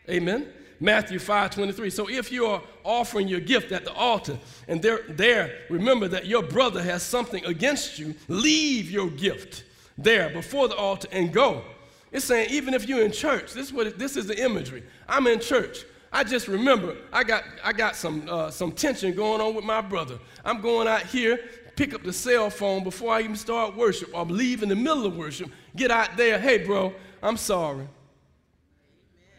Amen. 0.08 0.48
Matthew 0.80 1.18
5 1.18 1.50
23. 1.50 1.90
So 1.90 2.08
if 2.08 2.32
you 2.32 2.46
are 2.46 2.62
offering 2.82 3.28
your 3.28 3.40
gift 3.40 3.72
at 3.72 3.84
the 3.84 3.92
altar 3.92 4.38
and 4.66 4.80
there, 4.80 5.00
there, 5.10 5.58
remember 5.68 6.08
that 6.08 6.24
your 6.24 6.42
brother 6.42 6.82
has 6.82 7.02
something 7.02 7.44
against 7.44 7.98
you, 7.98 8.14
leave 8.28 8.90
your 8.90 9.10
gift 9.10 9.64
there 9.98 10.30
before 10.30 10.68
the 10.68 10.76
altar 10.76 11.08
and 11.12 11.34
go. 11.34 11.64
It's 12.12 12.24
saying 12.24 12.50
even 12.50 12.74
if 12.74 12.88
you're 12.88 13.04
in 13.04 13.12
church, 13.12 13.52
this 13.52 13.66
is, 13.66 13.72
what 13.72 13.86
it, 13.86 13.98
this 13.98 14.16
is 14.16 14.26
the 14.26 14.42
imagery. 14.42 14.82
I'm 15.08 15.26
in 15.26 15.40
church. 15.40 15.84
I 16.12 16.24
just 16.24 16.48
remember 16.48 16.96
I 17.12 17.22
got, 17.22 17.44
I 17.62 17.72
got 17.72 17.94
some, 17.94 18.28
uh, 18.28 18.50
some 18.50 18.72
tension 18.72 19.14
going 19.14 19.40
on 19.40 19.54
with 19.54 19.64
my 19.64 19.80
brother. 19.80 20.18
I'm 20.44 20.60
going 20.60 20.88
out 20.88 21.02
here 21.02 21.38
pick 21.80 21.94
up 21.94 22.02
the 22.02 22.12
cell 22.12 22.50
phone 22.50 22.84
before 22.84 23.14
I 23.14 23.22
even 23.22 23.36
start 23.36 23.74
worship 23.74 24.10
or 24.12 24.26
leave 24.26 24.62
in 24.62 24.68
the 24.68 24.76
middle 24.76 25.06
of 25.06 25.16
worship, 25.16 25.50
get 25.74 25.90
out 25.90 26.14
there, 26.14 26.38
hey, 26.38 26.58
bro, 26.58 26.92
I'm 27.22 27.38
sorry. 27.38 27.76
Amen. 27.76 27.88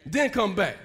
Then 0.06 0.30
come 0.30 0.56
back. 0.56 0.76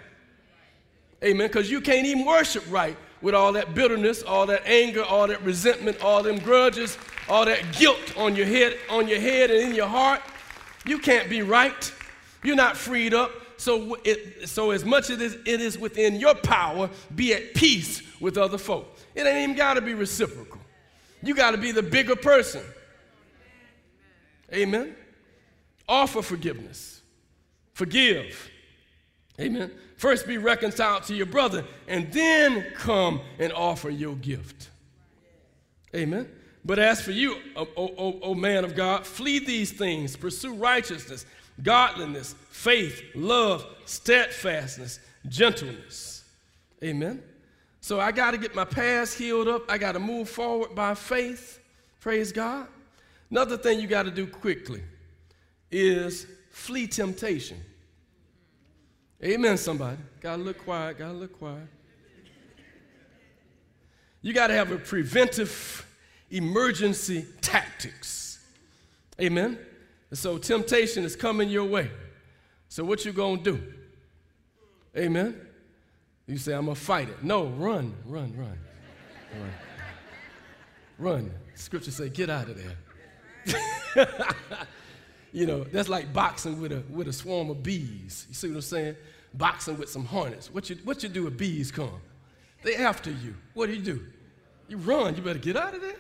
Amen. 1.24 1.48
Because 1.48 1.72
you 1.72 1.82
can't 1.82 2.06
even 2.06 2.26
worship 2.26 2.64
right 2.70 2.96
with 3.24 3.34
all 3.34 3.52
that 3.54 3.74
bitterness, 3.74 4.22
all 4.22 4.46
that 4.46 4.68
anger, 4.68 5.04
all 5.04 5.26
that 5.26 5.42
resentment, 5.42 6.00
all 6.04 6.22
them 6.22 6.38
grudges, 6.38 6.96
all 7.28 7.46
that 7.46 7.76
guilt 7.76 8.16
on 8.16 8.36
your 8.36 8.46
head, 8.46 8.78
on 8.88 9.08
your 9.08 9.20
head 9.20 9.50
and 9.50 9.60
in 9.60 9.74
your 9.74 9.88
heart. 9.88 10.22
You 10.88 11.00
can't 11.00 11.30
be 11.30 11.42
right. 11.42 11.94
You're 12.44 12.56
not 12.56 12.78
freed 12.78 13.14
up. 13.14 13.32
So, 13.58 13.98
it, 14.04 14.48
so 14.48 14.72
as 14.72 14.86
much 14.86 15.10
as 15.10 15.22
it 15.22 15.48
is 15.48 15.78
within 15.78 16.16
your 16.16 16.36
power, 16.36 16.90
be 17.16 17.34
at 17.34 17.54
peace 17.56 18.02
with 18.20 18.38
other 18.38 18.58
folk. 18.58 18.96
It 19.16 19.26
ain't 19.26 19.38
even 19.38 19.56
got 19.56 19.74
to 19.74 19.82
be 19.82 19.96
reciprocal. 19.96 20.62
You 21.24 21.34
got 21.36 21.52
to 21.52 21.58
be 21.58 21.72
the 21.72 21.82
bigger 21.82 22.16
person. 22.16 22.62
Amen. 24.54 24.96
Offer 25.90 26.22
forgiveness. 26.22 27.02
Forgive. 27.74 28.50
Amen. 29.40 29.72
First 29.98 30.28
be 30.28 30.38
reconciled 30.38 31.04
to 31.04 31.16
your 31.16 31.26
brother 31.26 31.66
and 31.88 32.12
then 32.14 32.66
come 32.76 33.22
and 33.40 33.52
offer 33.52 33.90
your 33.90 34.16
gift. 34.16 34.70
Amen. 35.96 36.30
But 36.68 36.80
as 36.80 37.02
for 37.02 37.12
you, 37.12 37.38
O, 37.56 38.36
man 38.36 38.66
of 38.66 38.76
God, 38.76 39.08
flee 39.08 39.40
these 39.40 39.72
things, 39.72 40.18
pursue 40.18 40.54
righteousness, 40.54 41.26
godliness, 41.64 42.36
faith, 42.50 43.02
love, 43.16 43.66
steadfastness, 43.86 45.00
gentleness. 45.30 46.26
Amen. 46.84 47.24
So 47.80 48.02
I 48.02 48.12
got 48.12 48.32
to 48.32 48.38
get 48.38 48.54
my 48.54 48.66
past 48.66 49.18
healed 49.18 49.48
up. 49.48 49.72
I 49.72 49.78
got 49.78 49.94
to 49.94 50.00
move 50.00 50.28
forward 50.28 50.76
by 50.76 50.94
faith. 50.94 51.62
Praise 52.02 52.34
God. 52.34 52.68
Another 53.32 53.58
thing 53.58 53.80
you 53.80 53.88
got 53.88 54.04
to 54.04 54.12
do 54.12 54.28
quickly 54.28 54.84
is 55.72 56.28
flee 56.50 56.86
temptation. 56.86 57.64
Amen, 59.24 59.58
somebody. 59.58 59.98
Got 60.20 60.36
to 60.36 60.44
look 60.44 60.58
quiet, 60.66 60.98
got 60.98 61.14
to 61.14 61.18
look 61.18 61.40
quiet. 61.40 61.68
You 64.22 64.34
got 64.34 64.48
to 64.48 64.54
have 64.54 64.72
a 64.72 64.78
preventive 64.78 65.87
emergency 66.30 67.26
tactics. 67.42 68.40
Amen. 69.20 69.58
And 70.10 70.18
so 70.18 70.38
temptation 70.38 71.04
is 71.04 71.16
coming 71.16 71.50
your 71.50 71.66
way. 71.66 71.90
So 72.70 72.84
what 72.84 73.06
you 73.06 73.12
going 73.12 73.44
to 73.44 73.52
do? 73.52 73.74
Amen. 74.96 75.40
You 76.28 76.38
say, 76.38 76.54
I'm 76.54 76.66
going 76.66 76.76
to 76.76 76.82
fight 76.82 77.10
it. 77.10 77.24
No, 77.24 77.46
run, 77.46 77.94
run, 78.06 78.34
run. 78.36 78.60
Run. 79.34 79.54
run. 80.98 81.32
Scripture 81.56 81.92
say, 81.92 82.10
get 82.10 82.30
out 82.30 82.50
of 82.50 82.58
there. 82.58 84.08
you 85.32 85.46
know, 85.46 85.64
that's 85.64 85.90
like 85.90 86.12
boxing 86.12 86.60
with 86.62 86.72
a, 86.72 86.84
with 86.90 87.08
a 87.08 87.14
swarm 87.14 87.50
of 87.50 87.64
bees. 87.64 88.26
You 88.30 88.36
see 88.36 88.48
what 88.50 88.56
I'm 88.56 88.62
saying? 88.62 88.96
Boxing 89.34 89.78
with 89.78 89.90
some 89.90 90.06
hornets. 90.06 90.54
What 90.54 90.70
you, 90.70 90.78
what 90.84 91.02
you 91.04 91.10
do 91.10 91.28
if 91.28 91.38
bees 91.38 91.72
come? 91.72 92.02
They 92.64 92.76
after 92.76 93.12
you. 93.12 93.36
What 93.54 93.68
do 93.68 93.74
you 93.74 93.82
do? 93.82 94.06
You 94.68 94.78
run. 94.78 95.16
You 95.16 95.22
better 95.22 95.40
get 95.40 95.56
out 95.56 95.76
of 95.76 95.82
there. 95.82 95.96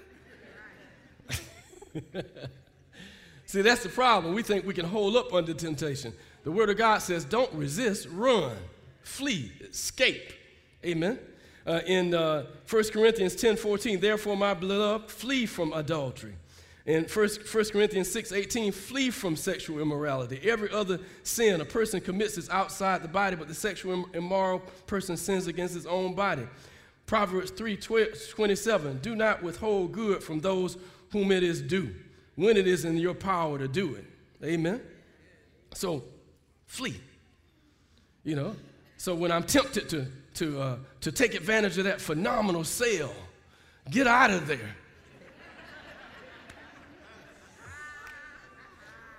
See, 3.46 3.62
that's 3.62 3.84
the 3.84 3.89
problem. 3.89 4.34
We 4.34 4.44
think 4.44 4.66
we 4.66 4.74
can 4.74 4.86
hold 4.86 5.16
up 5.16 5.34
under 5.34 5.54
temptation. 5.54 6.13
The 6.44 6.51
Word 6.51 6.70
of 6.70 6.77
God 6.77 7.00
says, 7.00 7.25
don't 7.25 7.54
resist, 7.54 8.08
run 8.12 8.56
flee, 9.08 9.51
escape. 9.70 10.34
Amen. 10.86 11.18
Uh, 11.66 11.82
in 11.86 12.13
uh, 12.13 12.46
1 12.70 12.84
Corinthians 12.89 13.36
10 13.36 13.58
14, 13.58 14.00
therefore, 14.00 14.38
my 14.38 14.54
beloved, 14.54 15.10
flee 15.10 15.46
from 15.46 15.74
adultery. 15.74 16.36
In 16.86 17.04
1, 17.04 17.30
1 17.51 17.66
Corinthians 17.66 18.12
6 18.12 18.32
18, 18.32 18.72
flee 18.72 19.10
from 19.10 19.36
sexual 19.36 19.80
immorality. 19.80 20.39
Every 20.44 20.72
other 20.72 21.00
sin 21.24 21.60
a 21.60 21.66
person 21.66 22.00
commits 22.00 22.38
is 22.38 22.50
outside 22.50 23.01
the 23.01 23.10
body, 23.10 23.36
but 23.36 23.48
the 23.48 23.56
sexual 23.56 24.06
immoral 24.13 24.60
person 24.86 25.18
sins 25.18 25.48
against 25.48 25.74
his 25.74 25.86
own 25.86 26.13
body. 26.13 26.48
Proverbs 27.06 27.51
3 27.51 27.77
27, 27.77 29.00
do 29.00 29.16
not 29.16 29.42
withhold 29.42 29.94
good 29.94 30.24
from 30.24 30.39
those 30.39 30.77
whom 31.12 31.32
it 31.32 31.44
is 31.44 31.62
due. 31.62 31.94
when 32.36 32.56
it 32.56 32.68
is 32.68 32.86
in 32.86 32.98
your 32.98 33.16
power 33.16 33.58
to 33.58 33.68
do 33.68 33.96
it. 33.96 34.06
Amen. 34.44 34.80
So 35.74 36.04
flee. 36.68 37.00
You 38.24 38.36
know, 38.36 38.56
so 38.98 39.16
when 39.16 39.32
I'm 39.32 39.44
tempted 39.44 39.90
to, 39.90 40.08
to, 40.36 40.62
uh, 40.62 40.76
to 41.02 41.12
take 41.12 41.34
advantage 41.34 41.78
of 41.78 41.86
that 41.86 42.02
phenomenal 42.02 42.64
sale, 42.64 43.14
get 43.90 44.06
out 44.06 44.32
of 44.32 44.48
there. 44.48 44.76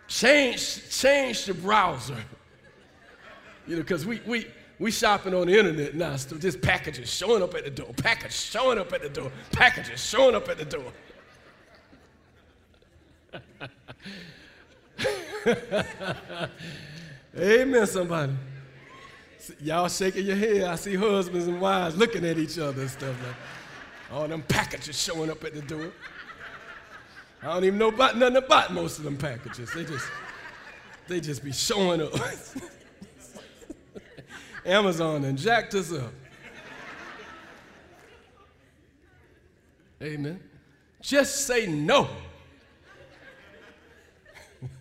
change, 0.08 0.90
change 0.90 1.44
the 1.46 1.54
browser. 1.54 2.16
You 3.66 3.76
know, 3.76 3.82
because 3.82 4.04
we, 4.04 4.20
we, 4.26 4.46
we 4.78 4.90
shopping 4.90 5.34
on 5.34 5.46
the 5.46 5.58
internet 5.58 5.94
now, 5.94 6.16
so 6.16 6.34
this 6.36 6.56
packages 6.56 7.12
showing 7.12 7.42
up 7.42 7.54
at 7.54 7.64
the 7.64 7.70
door, 7.70 7.92
package 7.96 8.34
showing 8.34 8.78
up 8.78 8.92
at 8.92 9.02
the 9.02 9.08
door, 9.08 9.30
packages 9.52 10.04
showing 10.04 10.34
up 10.34 10.48
at 10.48 10.58
the 10.58 10.64
door. 10.64 10.92
Amen, 17.38 17.86
somebody. 17.86 18.32
Y'all 19.60 19.88
shaking 19.88 20.26
your 20.26 20.36
head. 20.36 20.64
I 20.64 20.74
see 20.76 20.94
husbands 20.94 21.46
and 21.46 21.60
wives 21.60 21.96
looking 21.96 22.24
at 22.24 22.38
each 22.38 22.58
other 22.58 22.82
and 22.82 22.90
stuff 22.90 23.16
like 23.24 23.36
all 24.10 24.28
them 24.28 24.42
packages 24.42 25.00
showing 25.00 25.30
up 25.30 25.42
at 25.44 25.54
the 25.54 25.62
door. 25.62 25.92
I 27.42 27.54
don't 27.54 27.64
even 27.64 27.78
know 27.78 27.88
about 27.88 28.16
nothing 28.16 28.36
about 28.36 28.72
most 28.72 28.98
of 28.98 29.04
them 29.04 29.16
packages. 29.16 29.72
They 29.72 29.84
just 29.84 30.06
they 31.06 31.20
just 31.20 31.44
be 31.44 31.52
showing 31.52 32.02
up. 32.02 32.12
Amazon 34.66 35.24
and 35.24 35.38
jacked 35.38 35.74
us 35.74 35.92
up. 35.92 36.12
Amen. 40.02 40.40
Just 41.00 41.46
say 41.46 41.66
no. 41.66 42.08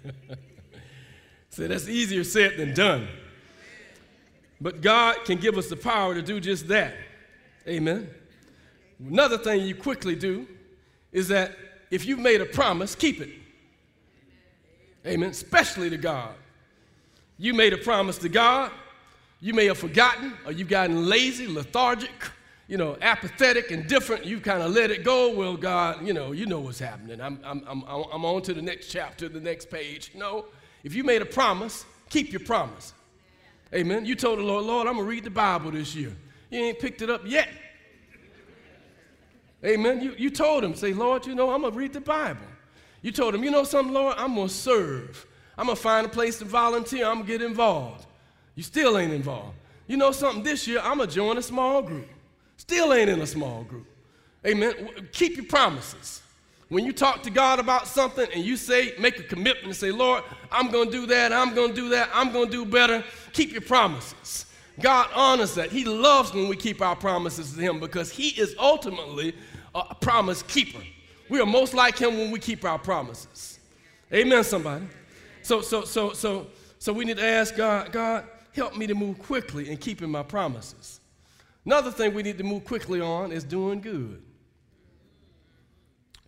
so 1.50 1.68
that's 1.68 1.88
easier 1.88 2.24
said 2.24 2.58
than 2.58 2.74
done. 2.74 3.08
But 4.60 4.82
God 4.82 5.18
can 5.26 5.38
give 5.38 5.58
us 5.58 5.68
the 5.68 5.76
power 5.76 6.14
to 6.16 6.22
do 6.22 6.40
just 6.40 6.68
that. 6.70 6.96
Amen. 7.68 8.10
Another 9.00 9.38
thing 9.38 9.62
you 9.62 9.76
quickly 9.76 10.16
do 10.16 10.48
is 11.12 11.28
that 11.28 11.56
if 11.92 12.06
you've 12.06 12.20
made 12.20 12.42
a 12.42 12.46
promise, 12.46 12.96
keep 12.96 13.22
it. 13.22 13.30
Amen. 15.06 15.30
Especially 15.30 15.90
to 15.90 15.98
God. 15.98 16.34
You 17.38 17.54
made 17.54 17.74
a 17.74 17.78
promise 17.78 18.18
to 18.20 18.30
God. 18.30 18.72
You 19.40 19.54
may 19.54 19.66
have 19.66 19.78
forgotten, 19.78 20.34
or 20.46 20.52
you've 20.52 20.68
gotten 20.68 21.08
lazy, 21.08 21.48
lethargic, 21.48 22.10
you 22.68 22.78
know, 22.78 22.98
apathetic, 23.02 23.72
and 23.72 23.88
different, 23.88 24.26
You 24.26 24.40
kind 24.40 24.62
of 24.62 24.72
let 24.72 24.92
it 24.92 25.04
go. 25.04 25.34
Well, 25.34 25.56
God, 25.56 26.06
you 26.06 26.14
know, 26.14 26.34
you 26.34 26.46
know 26.46 26.60
what's 26.60 26.80
happening. 26.80 27.22
I'm, 27.22 27.40
I'm, 27.44 27.64
I'm, 27.66 27.84
I'm 27.88 28.26
on 28.26 28.42
to 28.44 28.54
the 28.54 28.62
next 28.62 28.88
chapter, 28.88 29.30
the 29.30 29.40
next 29.40 29.70
page. 29.70 30.12
No. 30.14 30.46
If 30.84 30.94
you 30.94 31.04
made 31.04 31.22
a 31.22 31.26
promise, 31.26 31.86
keep 32.10 32.32
your 32.32 32.42
promise. 32.42 32.94
Amen. 33.74 34.06
You 34.06 34.16
told 34.16 34.40
the 34.40 34.44
Lord, 34.44 34.66
Lord, 34.66 34.88
I'm 34.88 34.96
going 34.96 35.06
to 35.06 35.10
read 35.10 35.24
the 35.24 35.30
Bible 35.30 35.72
this 35.72 35.96
year. 35.96 36.14
You 36.50 36.60
ain't 36.60 36.80
picked 36.80 37.02
it 37.02 37.10
up 37.10 37.22
yet. 37.26 37.50
Amen. 39.66 40.02
You, 40.02 40.14
you 40.18 40.30
told 40.30 40.64
him, 40.64 40.76
say, 40.76 40.94
Lord, 40.94 41.26
you 41.26 41.36
know, 41.36 41.52
I'm 41.52 41.62
going 41.62 41.74
to 41.74 41.80
read 41.80 41.94
the 41.94 42.02
Bible. 42.02 42.46
You 43.02 43.12
told 43.12 43.34
him, 43.34 43.44
you 43.44 43.52
know 43.52 43.64
something, 43.64 43.94
Lord, 43.94 44.16
I'm 44.18 44.36
going 44.36 44.48
to 44.48 44.54
serve. 44.54 45.26
I'm 45.58 45.66
going 45.66 45.76
to 45.76 45.82
find 45.82 46.06
a 46.06 46.10
place 46.10 46.38
to 46.40 46.46
volunteer. 46.46 47.06
I'm 47.06 47.16
going 47.16 47.26
to 47.26 47.32
get 47.32 47.42
involved. 47.42 48.06
You 48.56 48.64
still 48.64 48.98
ain't 48.98 49.14
involved. 49.14 49.56
You 49.88 49.98
know 49.98 50.12
something, 50.12 50.44
this 50.44 50.68
year, 50.68 50.80
I'm 50.84 50.98
going 50.98 51.10
to 51.10 51.16
join 51.16 51.38
a 51.38 51.42
small 51.42 51.82
group. 51.82 52.08
Still 52.58 52.94
ain't 52.94 53.10
in 53.10 53.22
a 53.22 53.28
small 53.28 53.64
group. 53.64 53.88
Amen. 54.46 54.74
Keep 55.14 55.38
your 55.38 55.46
promises. 55.46 56.22
When 56.70 56.84
you 56.84 56.92
talk 56.92 57.24
to 57.24 57.30
God 57.30 57.60
about 57.60 57.88
something 57.88 58.28
and 58.34 58.44
you 58.44 58.58
say, 58.58 58.94
make 59.00 59.20
a 59.20 59.24
commitment 59.24 59.68
and 59.68 59.76
say, 59.76 59.92
Lord, 59.92 60.24
I'm 60.52 60.70
going 60.70 60.92
to 60.92 60.92
do 60.92 61.06
that, 61.08 61.32
I'm 61.32 61.56
going 61.56 61.70
to 61.70 61.76
do 61.76 61.90
that, 61.90 62.10
I'm 62.14 62.34
going 62.34 62.48
to 62.48 62.52
do 62.52 62.66
better, 62.66 63.04
keep 63.32 63.54
your 63.54 63.62
promises. 63.62 64.46
God 64.80 65.10
honors 65.16 65.56
that. 65.56 65.72
He 65.72 65.86
loves 65.86 66.34
when 66.34 66.50
we 66.50 66.56
keep 66.56 66.82
our 66.82 66.96
promises 66.96 67.54
to 67.54 67.62
Him 67.62 67.80
because 67.80 68.12
He 68.12 68.30
is 68.30 68.54
ultimately 68.60 69.34
a 69.74 69.96
promise 69.96 70.44
keeper. 70.44 70.84
We 71.30 71.40
are 71.40 71.46
most 71.46 71.74
like 71.74 71.98
Him 71.98 72.18
when 72.18 72.32
we 72.32 72.40
keep 72.40 72.66
our 72.66 72.78
promises. 72.78 73.60
Amen, 74.14 74.44
somebody. 74.44 74.86
So, 75.42 75.62
so, 75.62 75.84
so, 75.84 76.14
so, 76.14 76.48
so 76.80 76.94
we 76.94 77.06
need 77.06 77.18
to 77.18 77.26
ask 77.26 77.56
God, 77.56 77.92
God, 77.92 78.26
help 78.54 78.76
me 78.76 78.88
to 78.88 78.94
move 78.94 79.20
quickly 79.20 79.70
in 79.70 79.78
keeping 79.78 80.12
my 80.12 80.24
promises. 80.24 81.00
Another 81.68 81.92
thing 81.92 82.14
we 82.14 82.24
need 82.24 82.38
to 82.38 82.46
move 82.46 82.64
quickly 82.64 83.02
on 83.02 83.34
is 83.34 83.44
doing 83.44 83.82
good. 83.82 84.24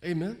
Amen. 0.04 0.38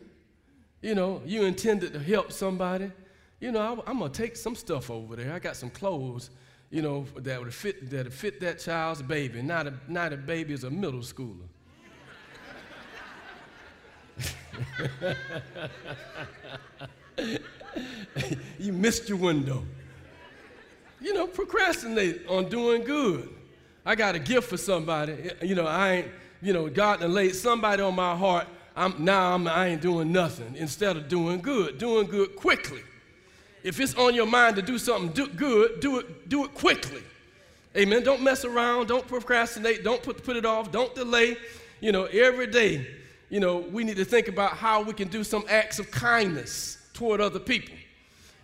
You 0.82 0.94
know, 0.94 1.22
you 1.24 1.44
intended 1.44 1.94
to 1.94 1.98
help 2.00 2.30
somebody. 2.30 2.92
You 3.40 3.50
know, 3.50 3.82
I, 3.86 3.90
am 3.90 4.00
gonna 4.00 4.10
take 4.10 4.36
some 4.36 4.54
stuff 4.54 4.90
over 4.90 5.16
there. 5.16 5.32
I 5.32 5.38
got 5.38 5.56
some 5.56 5.70
clothes, 5.70 6.28
you 6.68 6.82
know, 6.82 7.06
that 7.16 7.40
would 7.40 7.54
fit 7.54 7.88
that 7.88 8.12
fit 8.12 8.40
that 8.40 8.58
child's 8.58 9.00
baby. 9.00 9.40
Not 9.40 9.68
a 9.68 9.72
not 9.88 10.12
a 10.12 10.18
baby 10.18 10.52
is 10.52 10.64
a 10.64 10.70
middle 10.70 11.00
schooler. 11.00 11.48
you 18.58 18.74
missed 18.74 19.08
your 19.08 19.16
window. 19.16 19.64
You 21.00 21.14
know, 21.14 21.26
procrastinate 21.26 22.26
on 22.28 22.50
doing 22.50 22.84
good. 22.84 23.39
I 23.84 23.94
got 23.94 24.14
a 24.14 24.18
gift 24.18 24.48
for 24.48 24.56
somebody. 24.56 25.30
You 25.42 25.54
know, 25.54 25.66
I 25.66 25.92
ain't, 25.92 26.08
you 26.42 26.52
know, 26.52 26.68
God 26.68 27.00
done 27.00 27.12
laid 27.12 27.34
somebody 27.34 27.82
on 27.82 27.94
my 27.94 28.16
heart 28.16 28.46
I'm, 28.76 29.04
now 29.04 29.34
I'm, 29.34 29.46
I 29.46 29.68
ain't 29.68 29.82
doing 29.82 30.12
nothing 30.12 30.54
instead 30.56 30.96
of 30.96 31.08
doing 31.08 31.40
good, 31.40 31.78
doing 31.78 32.06
good 32.06 32.36
quickly. 32.36 32.82
If 33.62 33.78
it's 33.78 33.94
on 33.94 34.14
your 34.14 34.26
mind 34.26 34.56
to 34.56 34.62
do 34.62 34.78
something 34.78 35.10
do 35.10 35.28
good, 35.28 35.80
do 35.80 35.98
it, 35.98 36.28
do 36.28 36.44
it 36.44 36.54
quickly. 36.54 37.02
Amen. 37.76 38.02
Don't 38.02 38.22
mess 38.22 38.44
around. 38.44 38.88
Don't 38.88 39.06
procrastinate. 39.06 39.84
Don't 39.84 40.02
put, 40.02 40.24
put 40.24 40.36
it 40.36 40.46
off. 40.46 40.72
Don't 40.72 40.94
delay. 40.94 41.36
You 41.80 41.92
know, 41.92 42.04
every 42.06 42.46
day, 42.46 42.86
you 43.28 43.38
know, 43.38 43.58
we 43.58 43.84
need 43.84 43.96
to 43.96 44.04
think 44.04 44.28
about 44.28 44.52
how 44.52 44.82
we 44.82 44.92
can 44.92 45.08
do 45.08 45.22
some 45.22 45.44
acts 45.48 45.78
of 45.78 45.90
kindness 45.90 46.78
toward 46.94 47.20
other 47.20 47.38
people. 47.38 47.74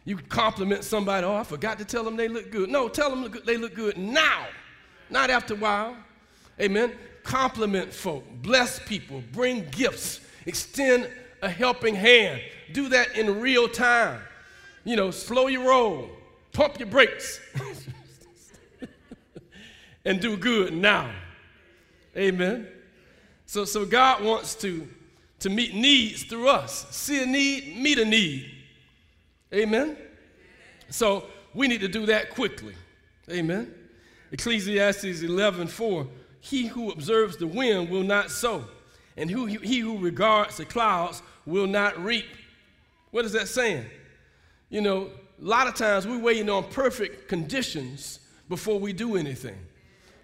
You 0.05 0.18
compliment 0.18 0.85
somebody, 0.85 1.27
oh, 1.27 1.35
I 1.35 1.44
forgot 1.44 1.79
to 1.79 1.85
tell 1.85 2.05
them 2.05 2.16
they 2.16 2.29
look 2.29 2.51
good. 2.53 2.68
No, 2.68 2.88
tell 2.88 3.11
them 3.11 3.35
they 3.44 3.57
look 3.57 3.75
good 3.75 3.96
now, 3.96 4.46
not 5.10 5.30
after 5.30 5.54
a 5.54 5.56
while. 5.56 5.96
Amen 6.60 6.92
compliment 7.26 7.92
folk, 7.92 8.24
bless 8.40 8.78
people, 8.78 9.22
bring 9.32 9.66
gifts, 9.70 10.20
extend 10.46 11.10
a 11.42 11.50
helping 11.50 11.94
hand. 11.94 12.40
Do 12.72 12.88
that 12.88 13.16
in 13.16 13.40
real 13.40 13.68
time. 13.68 14.20
You 14.84 14.96
know, 14.96 15.10
slow 15.10 15.48
your 15.48 15.68
roll, 15.68 16.08
pump 16.52 16.78
your 16.78 16.88
brakes, 16.88 17.40
and 20.04 20.20
do 20.20 20.36
good 20.36 20.72
now. 20.72 21.10
Amen. 22.16 22.68
So, 23.46 23.64
so 23.64 23.84
God 23.84 24.24
wants 24.24 24.54
to, 24.56 24.86
to 25.40 25.50
meet 25.50 25.74
needs 25.74 26.22
through 26.22 26.48
us. 26.48 26.86
See 26.90 27.22
a 27.22 27.26
need, 27.26 27.76
meet 27.76 27.98
a 27.98 28.04
need. 28.04 28.52
Amen. 29.52 29.96
So 30.90 31.24
we 31.54 31.66
need 31.66 31.80
to 31.80 31.88
do 31.88 32.06
that 32.06 32.30
quickly. 32.30 32.74
Amen. 33.30 33.72
Ecclesiastes 34.32 35.22
11 35.22 35.68
4 35.68 36.06
he 36.46 36.66
who 36.66 36.92
observes 36.92 37.36
the 37.36 37.46
wind 37.46 37.90
will 37.90 38.04
not 38.04 38.30
sow, 38.30 38.64
and 39.16 39.28
who, 39.28 39.46
he 39.46 39.80
who 39.80 39.98
regards 39.98 40.56
the 40.56 40.64
clouds 40.64 41.20
will 41.44 41.66
not 41.66 41.98
reap. 42.02 42.26
What 43.10 43.24
is 43.24 43.32
that 43.32 43.48
saying? 43.48 43.84
You 44.70 44.80
know, 44.80 45.10
a 45.42 45.44
lot 45.44 45.66
of 45.66 45.74
times 45.74 46.06
we're 46.06 46.20
waiting 46.20 46.48
on 46.48 46.70
perfect 46.70 47.28
conditions 47.28 48.20
before 48.48 48.78
we 48.78 48.92
do 48.92 49.16
anything. 49.16 49.58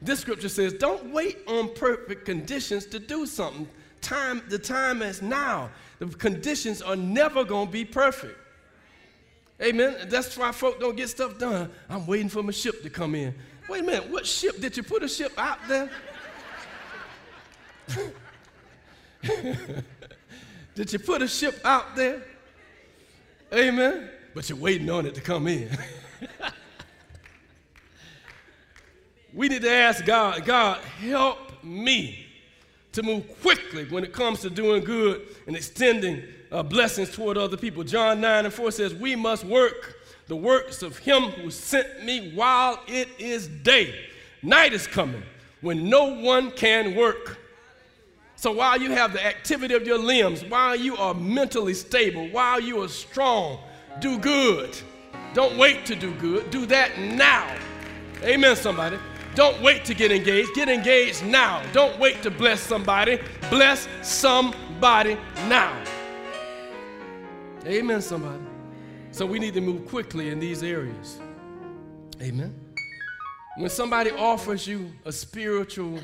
This 0.01 0.21
scripture 0.21 0.49
says, 0.49 0.75
don't 0.75 1.13
wait 1.13 1.39
on 1.49 1.75
perfect 1.75 2.25
conditions 2.25 2.87
to 2.87 3.01
do 3.01 3.27
something. 3.27 3.69
Time, 4.01 4.43
the 4.49 4.59
time 4.59 5.03
is 5.03 5.23
now. 5.23 5.71
The 5.99 6.07
conditions 6.07 6.83
are 6.83 6.97
never 6.97 7.45
going 7.45 7.67
to 7.67 7.73
be 7.73 7.85
perfect. 7.85 8.39
Amen. 9.61 9.97
That's 10.07 10.37
why 10.37 10.53
folk 10.53 10.81
don't 10.81 10.97
get 10.97 11.09
stuff 11.09 11.39
done. 11.39 11.71
I'm 11.89 12.07
waiting 12.07 12.29
for 12.29 12.43
my 12.43 12.53
ship 12.53 12.83
to 12.83 12.91
come 12.91 13.15
in. 13.15 13.35
Wait 13.69 13.81
a 13.81 13.83
minute, 13.83 14.11
what 14.11 14.27
ship? 14.27 14.61
Did 14.61 14.77
you 14.77 14.83
put 14.83 15.03
a 15.03 15.09
ship 15.09 15.33
out 15.39 15.59
there? 15.69 15.91
Did 20.75 20.93
you 20.93 20.99
put 20.99 21.23
a 21.23 21.29
ship 21.29 21.61
out 21.65 21.95
there? 21.95 22.23
Amen. 23.53 24.11
But 24.35 24.49
you're 24.49 24.59
waiting 24.59 24.91
on 24.91 25.07
it 25.07 25.15
to 25.15 25.21
come 25.21 25.47
in. 25.47 25.71
we 29.35 29.49
need 29.49 29.63
to 29.63 29.71
ask 29.71 30.05
God, 30.05 30.45
God, 30.45 30.81
help 30.99 31.63
me 31.63 32.27
to 32.93 33.03
move 33.03 33.41
quickly 33.41 33.87
when 33.87 34.05
it 34.05 34.13
comes 34.13 34.41
to 34.41 34.51
doing 34.51 34.85
good 34.85 35.27
and 35.47 35.57
extending 35.57 36.23
uh, 36.51 36.63
blessings 36.63 37.11
toward 37.11 37.39
other 37.39 37.57
people. 37.57 37.85
John 37.85 38.21
9 38.21 38.47
and 38.47 38.55
4 38.55 38.71
says, 38.71 38.95
We 38.95 39.17
must 39.17 39.45
work 39.45 39.97
the 40.29 40.37
works 40.37 40.83
of 40.83 40.99
him 40.99 41.23
who 41.25 41.51
sent 41.51 42.05
me 42.05 42.33
while 42.35 42.81
it 42.87 43.09
is 43.19 43.49
day. 43.49 43.95
Night 44.43 44.73
is 44.73 44.87
coming 44.87 45.23
when 45.61 45.89
no 45.89 46.07
one 46.07 46.51
can 46.51 46.95
work. 46.95 47.39
So 48.37 48.51
while 48.51 48.81
you 48.81 48.91
have 48.91 49.13
the 49.13 49.25
activity 49.25 49.75
of 49.75 49.87
your 49.87 49.99
limbs, 49.99 50.45
while 50.45 50.75
you 50.75 50.97
are 50.97 51.15
mentally 51.15 51.75
stable, 51.75 52.29
while 52.29 52.61
you 52.61 52.83
are 52.83 52.89
strong, 52.89 53.61
do 54.01 54.19
good. 54.19 54.77
Don't 55.35 55.57
wait 55.57 55.87
to 55.87 55.95
do 55.95 56.13
good. 56.15 56.51
Do 56.51 56.67
that 56.67 56.99
now. 56.99 57.55
Amen, 58.23 58.57
somebody. 58.57 58.99
Don't 59.35 59.63
wait 59.63 59.85
to 59.87 59.95
get 59.95 60.13
engaged. 60.13 60.55
Get 60.55 60.69
engaged 60.69 61.25
now. 61.25 61.63
Don't 61.73 61.99
wait 61.99 62.23
to 62.23 62.31
bless 62.31 62.61
somebody. 62.61 63.19
Bless 63.49 63.89
somebody 64.03 65.17
now. 65.49 65.75
Amen, 67.65 68.03
somebody. 68.03 68.52
So 69.13 69.27
we 69.27 69.39
need 69.39 69.53
to 69.55 69.61
move 69.61 69.87
quickly 69.89 70.31
in 70.31 70.41
these 70.41 70.63
areas. 70.63 71.21
Amen. 72.23 72.59
When 73.59 73.69
somebody 73.69 74.11
offers 74.11 74.67
you 74.67 74.91
a 75.05 75.13
spiritual, 75.13 75.99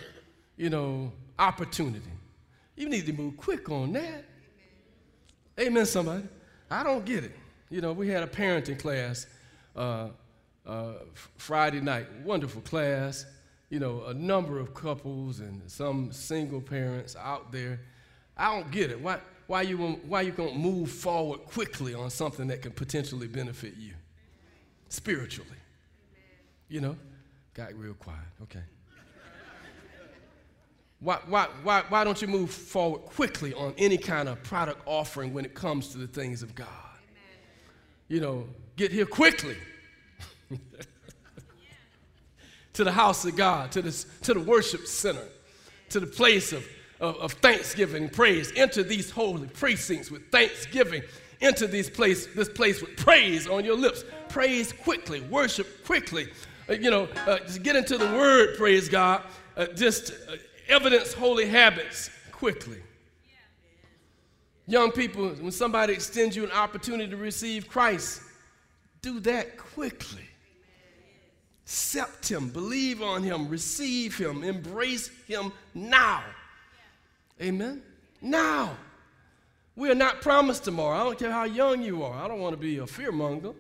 you 0.58 0.68
know, 0.68 1.10
opportunity, 1.38 2.12
you 2.76 2.86
need 2.86 3.06
to 3.06 3.14
move 3.14 3.38
quick 3.38 3.70
on 3.70 3.94
that. 3.94 4.26
Amen, 5.58 5.86
somebody. 5.86 6.24
I 6.70 6.82
don't 6.82 7.06
get 7.06 7.24
it. 7.24 7.34
You 7.70 7.80
know, 7.80 7.94
we 7.94 8.08
had 8.08 8.22
a 8.22 8.26
parenting 8.26 8.78
class 8.78 9.26
uh, 9.74 10.08
uh, 10.66 10.92
Friday 11.38 11.80
night, 11.80 12.06
wonderful 12.24 12.60
class. 12.60 13.24
You 13.70 13.80
know, 13.80 14.04
a 14.04 14.14
number 14.14 14.58
of 14.58 14.74
couples 14.74 15.40
and 15.40 15.62
some 15.66 16.12
single 16.12 16.60
parents 16.60 17.16
out 17.16 17.52
there. 17.52 17.80
I 18.36 18.54
don't 18.54 18.70
get 18.70 18.90
it. 18.90 19.00
Why, 19.00 19.18
why 19.48 19.62
you 19.62 19.78
why 19.78 20.20
you 20.20 20.30
gonna 20.30 20.52
move 20.52 20.90
forward 20.90 21.40
quickly 21.46 21.94
on 21.94 22.10
something 22.10 22.46
that 22.48 22.62
can 22.62 22.70
potentially 22.70 23.26
benefit 23.26 23.74
you 23.76 23.94
spiritually? 24.90 25.48
You 26.68 26.82
know, 26.82 26.96
got 27.54 27.72
real 27.74 27.94
quiet. 27.94 28.20
Okay. 28.42 28.62
Why, 31.00 31.18
why, 31.26 31.46
why, 31.62 31.84
why 31.88 32.04
don't 32.04 32.20
you 32.20 32.28
move 32.28 32.50
forward 32.50 33.02
quickly 33.02 33.54
on 33.54 33.72
any 33.78 33.96
kind 33.96 34.28
of 34.28 34.42
product 34.42 34.82
offering 34.84 35.32
when 35.32 35.44
it 35.44 35.54
comes 35.54 35.88
to 35.90 35.98
the 35.98 36.08
things 36.08 36.42
of 36.42 36.54
God? 36.54 36.66
You 38.08 38.20
know, 38.20 38.48
get 38.76 38.90
here 38.90 39.06
quickly 39.06 39.56
to 42.72 42.84
the 42.84 42.90
house 42.90 43.24
of 43.24 43.36
God, 43.36 43.70
to, 43.72 43.82
this, 43.82 44.06
to 44.22 44.34
the 44.34 44.40
worship 44.40 44.86
center, 44.88 45.28
to 45.90 46.00
the 46.00 46.06
place 46.06 46.52
of, 46.52 46.66
of, 47.00 47.16
of 47.16 47.32
thanksgiving 47.34 48.08
praise. 48.08 48.52
Enter 48.56 48.82
these 48.82 49.10
holy 49.10 49.48
precincts 49.48 50.10
with 50.10 50.30
thanksgiving. 50.30 51.02
Enter 51.40 51.66
these 51.66 51.88
place, 51.88 52.26
this 52.34 52.48
place 52.48 52.80
with 52.80 52.96
praise 52.96 53.46
on 53.46 53.64
your 53.64 53.76
lips. 53.76 54.04
Praise 54.28 54.72
quickly, 54.72 55.20
worship 55.22 55.84
quickly. 55.84 56.28
Uh, 56.68 56.74
you 56.74 56.90
know, 56.90 57.08
uh, 57.26 57.38
just 57.40 57.62
get 57.62 57.76
into 57.76 57.96
the 57.96 58.06
word, 58.06 58.56
praise 58.56 58.88
God. 58.88 59.22
Uh, 59.56 59.66
just 59.66 60.10
uh, 60.10 60.36
evidence 60.68 61.12
holy 61.12 61.46
habits 61.46 62.10
quickly. 62.32 62.78
Young 64.66 64.92
people, 64.92 65.28
when 65.30 65.50
somebody 65.50 65.94
extends 65.94 66.36
you 66.36 66.44
an 66.44 66.50
opportunity 66.50 67.08
to 67.08 67.16
receive 67.16 67.68
Christ, 67.68 68.20
do 69.00 69.18
that 69.20 69.56
quickly. 69.56 70.24
Accept 71.64 72.28
Him, 72.28 72.50
believe 72.50 73.00
on 73.00 73.22
Him, 73.22 73.48
receive 73.48 74.18
Him, 74.18 74.44
embrace 74.44 75.10
Him 75.26 75.52
now. 75.72 76.22
Amen? 77.40 77.82
Now. 78.20 78.76
We 79.78 79.88
are 79.90 79.94
not 79.94 80.22
promised 80.22 80.64
tomorrow. 80.64 80.96
I 80.98 81.04
don't 81.04 81.16
care 81.16 81.30
how 81.30 81.44
young 81.44 81.82
you 81.82 82.02
are. 82.02 82.12
I 82.12 82.26
don't 82.26 82.40
want 82.40 82.52
to 82.52 82.60
be 82.60 82.78
a 82.78 82.82
fearmonger. 82.82 83.54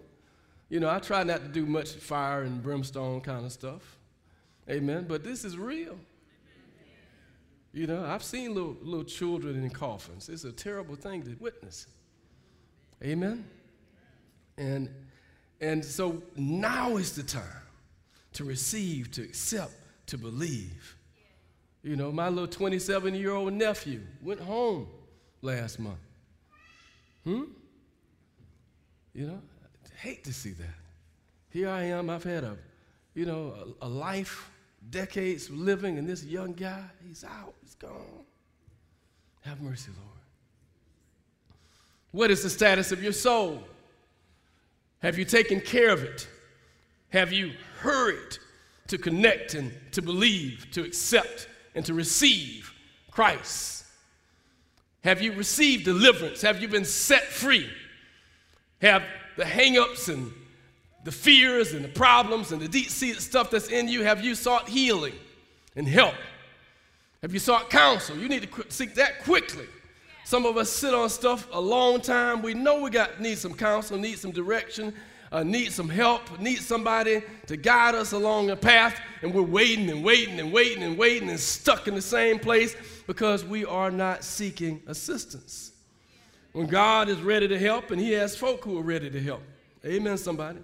You 0.68 0.80
know, 0.80 0.90
I 0.90 0.98
try 0.98 1.22
not 1.22 1.42
to 1.42 1.48
do 1.48 1.64
much 1.64 1.92
fire 1.92 2.42
and 2.42 2.60
brimstone 2.60 3.20
kind 3.20 3.46
of 3.46 3.52
stuff. 3.52 3.98
Amen. 4.68 5.06
But 5.08 5.22
this 5.22 5.44
is 5.44 5.56
real. 5.56 5.96
You 7.72 7.86
know, 7.86 8.04
I've 8.04 8.24
seen 8.24 8.52
little, 8.52 8.76
little 8.82 9.04
children 9.04 9.62
in 9.62 9.70
coffins. 9.70 10.28
It's 10.28 10.42
a 10.42 10.50
terrible 10.50 10.96
thing 10.96 11.22
to 11.22 11.36
witness. 11.38 11.86
Amen. 13.02 13.44
And 14.56 14.90
and 15.60 15.84
so 15.84 16.22
now 16.36 16.96
is 16.96 17.14
the 17.14 17.22
time 17.22 17.62
to 18.32 18.44
receive, 18.44 19.10
to 19.12 19.22
accept, 19.22 19.72
to 20.06 20.18
believe. 20.18 20.96
You 21.88 21.96
know, 21.96 22.12
my 22.12 22.28
little 22.28 22.46
27 22.46 23.14
year 23.14 23.32
old 23.32 23.54
nephew 23.54 24.02
went 24.20 24.40
home 24.40 24.88
last 25.40 25.78
month. 25.78 25.96
Hmm? 27.24 27.44
You 29.14 29.28
know, 29.28 29.40
I 29.86 29.98
hate 29.98 30.22
to 30.24 30.32
see 30.34 30.50
that. 30.50 30.74
Here 31.48 31.70
I 31.70 31.84
am, 31.84 32.10
I've 32.10 32.24
had 32.24 32.44
a, 32.44 32.58
you 33.14 33.24
know, 33.24 33.54
a, 33.80 33.86
a 33.86 33.88
life, 33.88 34.50
decades 34.90 35.48
of 35.48 35.56
living, 35.56 35.96
and 35.96 36.06
this 36.06 36.22
young 36.22 36.52
guy, 36.52 36.84
he's 37.06 37.24
out, 37.24 37.54
he's 37.62 37.74
gone. 37.76 38.26
Have 39.46 39.62
mercy, 39.62 39.90
Lord. 39.96 40.20
What 42.10 42.30
is 42.30 42.42
the 42.42 42.50
status 42.50 42.92
of 42.92 43.02
your 43.02 43.14
soul? 43.14 43.62
Have 44.98 45.16
you 45.16 45.24
taken 45.24 45.58
care 45.58 45.88
of 45.88 46.02
it? 46.02 46.28
Have 47.08 47.32
you 47.32 47.52
hurried 47.80 48.36
to 48.88 48.98
connect 48.98 49.54
and 49.54 49.72
to 49.92 50.02
believe, 50.02 50.70
to 50.72 50.84
accept, 50.84 51.48
and 51.74 51.84
to 51.86 51.94
receive 51.94 52.72
Christ? 53.10 53.84
Have 55.04 55.22
you 55.22 55.32
received 55.32 55.84
deliverance? 55.84 56.42
Have 56.42 56.60
you 56.60 56.68
been 56.68 56.84
set 56.84 57.24
free? 57.24 57.68
Have 58.80 59.02
the 59.36 59.44
hangups 59.44 60.12
and 60.12 60.32
the 61.04 61.12
fears 61.12 61.72
and 61.72 61.84
the 61.84 61.88
problems 61.88 62.52
and 62.52 62.60
the 62.60 62.68
deep 62.68 62.90
seated 62.90 63.22
stuff 63.22 63.50
that's 63.50 63.68
in 63.68 63.88
you, 63.88 64.02
have 64.02 64.22
you 64.22 64.34
sought 64.34 64.68
healing 64.68 65.14
and 65.76 65.88
help? 65.88 66.14
Have 67.22 67.32
you 67.32 67.38
sought 67.38 67.70
counsel? 67.70 68.16
You 68.16 68.28
need 68.28 68.42
to 68.42 68.64
seek 68.68 68.94
that 68.96 69.22
quickly. 69.24 69.66
Some 70.24 70.44
of 70.44 70.56
us 70.56 70.70
sit 70.70 70.92
on 70.92 71.08
stuff 71.08 71.48
a 71.52 71.60
long 71.60 72.00
time. 72.00 72.42
We 72.42 72.52
know 72.52 72.80
we 72.80 72.90
got 72.90 73.20
need 73.20 73.38
some 73.38 73.54
counsel, 73.54 73.96
need 73.96 74.18
some 74.18 74.30
direction, 74.30 74.94
uh, 75.30 75.42
need 75.42 75.72
some 75.72 75.88
help, 75.88 76.38
need 76.40 76.60
somebody 76.60 77.22
to 77.46 77.56
guide 77.56 77.94
us 77.94 78.12
along 78.12 78.50
a 78.50 78.56
path, 78.56 78.98
and 79.22 79.34
we're 79.34 79.42
waiting 79.42 79.90
and 79.90 80.04
waiting 80.04 80.40
and 80.40 80.52
waiting 80.52 80.82
and 80.82 80.96
waiting 80.96 81.28
and 81.28 81.38
stuck 81.38 81.86
in 81.86 81.94
the 81.94 82.02
same 82.02 82.38
place 82.38 82.76
because 83.06 83.44
we 83.44 83.64
are 83.64 83.90
not 83.90 84.24
seeking 84.24 84.82
assistance. 84.86 85.72
When 86.52 86.66
God 86.66 87.08
is 87.08 87.20
ready 87.20 87.46
to 87.48 87.58
help, 87.58 87.90
and 87.90 88.00
He 88.00 88.12
has 88.12 88.36
folk 88.36 88.64
who 88.64 88.78
are 88.78 88.82
ready 88.82 89.10
to 89.10 89.20
help. 89.20 89.42
Amen, 89.84 90.16
somebody. 90.16 90.60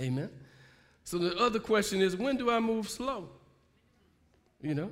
Amen. 0.00 0.24
Amen. 0.24 0.30
So 1.04 1.18
the 1.18 1.36
other 1.38 1.58
question 1.58 2.00
is, 2.00 2.16
when 2.16 2.36
do 2.36 2.50
I 2.50 2.58
move 2.60 2.88
slow? 2.88 3.28
You 4.60 4.74
know, 4.74 4.90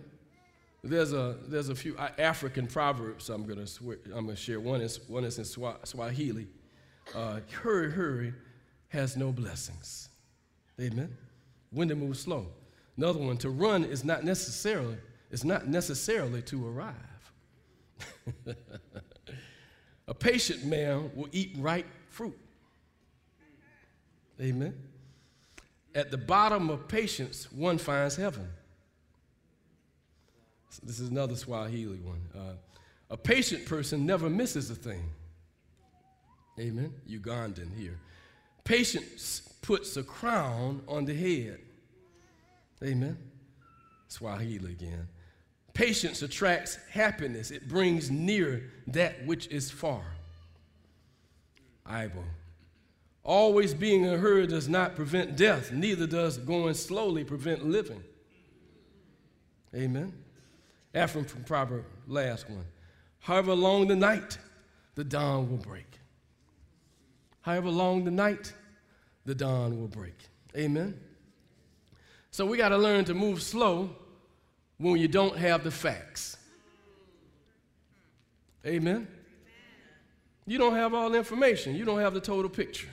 there's 0.82 1.12
a, 1.12 1.36
there's 1.46 1.68
a 1.68 1.74
few 1.74 1.96
African 2.18 2.66
proverbs 2.66 3.30
I'm 3.30 3.46
going 3.46 3.64
to 3.64 3.98
I'm 4.14 4.26
gonna 4.26 4.36
share. 4.36 4.58
One 4.58 4.80
is, 4.80 5.00
one 5.08 5.24
is 5.24 5.38
in 5.38 5.44
Swahili. 5.44 6.48
Uh, 7.14 7.40
hurry, 7.62 7.90
hurry 7.90 8.32
has 8.90 9.16
no 9.16 9.32
blessings. 9.32 10.08
Amen. 10.80 11.16
When 11.70 11.88
to 11.88 11.94
move 11.94 12.16
slow. 12.16 12.46
Another 12.96 13.18
one, 13.18 13.38
to 13.38 13.50
run 13.50 13.84
is 13.84 14.04
not 14.04 14.24
necessarily, 14.24 14.96
is 15.30 15.44
not 15.44 15.66
necessarily 15.66 16.42
to 16.42 16.68
arrive. 16.68 16.94
a 20.08 20.14
patient 20.14 20.64
man 20.64 21.10
will 21.14 21.28
eat 21.32 21.54
ripe 21.58 21.86
fruit. 22.08 22.38
Amen. 24.40 24.74
At 25.94 26.10
the 26.10 26.18
bottom 26.18 26.70
of 26.70 26.88
patience, 26.88 27.50
one 27.52 27.78
finds 27.78 28.16
heaven. 28.16 28.48
This 30.82 31.00
is 31.00 31.10
another 31.10 31.36
Swahili 31.36 31.98
one. 31.98 32.20
Uh, 32.34 32.54
a 33.10 33.16
patient 33.16 33.66
person 33.66 34.06
never 34.06 34.30
misses 34.30 34.70
a 34.70 34.74
thing. 34.74 35.02
Amen. 36.58 36.92
Ugandan 37.08 37.76
here. 37.76 37.98
Patience 38.70 39.40
puts 39.62 39.96
a 39.96 40.04
crown 40.04 40.82
on 40.86 41.04
the 41.04 41.12
head. 41.12 41.58
Amen. 42.84 43.18
Swahili 44.06 44.70
again. 44.70 45.08
Patience 45.74 46.22
attracts 46.22 46.78
happiness, 46.88 47.50
it 47.50 47.68
brings 47.68 48.12
near 48.12 48.70
that 48.86 49.26
which 49.26 49.48
is 49.48 49.72
far. 49.72 50.04
Ibo. 51.84 52.22
Always 53.24 53.74
being 53.74 54.04
in 54.04 54.14
a 54.14 54.18
hurry 54.18 54.46
does 54.46 54.68
not 54.68 54.94
prevent 54.94 55.36
death, 55.36 55.72
neither 55.72 56.06
does 56.06 56.38
going 56.38 56.74
slowly 56.74 57.24
prevent 57.24 57.66
living. 57.66 58.04
Amen. 59.74 60.12
Ephraim 60.94 61.24
from 61.24 61.42
Proverb, 61.42 61.86
last 62.06 62.48
one. 62.48 62.66
However 63.18 63.52
long 63.52 63.88
the 63.88 63.96
night, 63.96 64.38
the 64.94 65.02
dawn 65.02 65.50
will 65.50 65.58
break. 65.58 65.98
However 67.40 67.70
long 67.70 68.04
the 68.04 68.12
night, 68.12 68.52
the 69.30 69.34
dawn 69.36 69.78
will 69.78 69.86
break. 69.86 70.16
Amen. 70.56 70.98
So 72.32 72.44
we 72.44 72.58
got 72.58 72.70
to 72.70 72.76
learn 72.76 73.04
to 73.04 73.14
move 73.14 73.40
slow 73.40 73.90
when 74.76 74.96
you 74.96 75.06
don't 75.06 75.36
have 75.38 75.62
the 75.62 75.70
facts. 75.70 76.36
Amen. 78.66 79.06
You 80.48 80.58
don't 80.58 80.74
have 80.74 80.94
all 80.94 81.10
the 81.10 81.18
information. 81.18 81.76
You 81.76 81.84
don't 81.84 82.00
have 82.00 82.12
the 82.12 82.20
total 82.20 82.50
picture. 82.50 82.88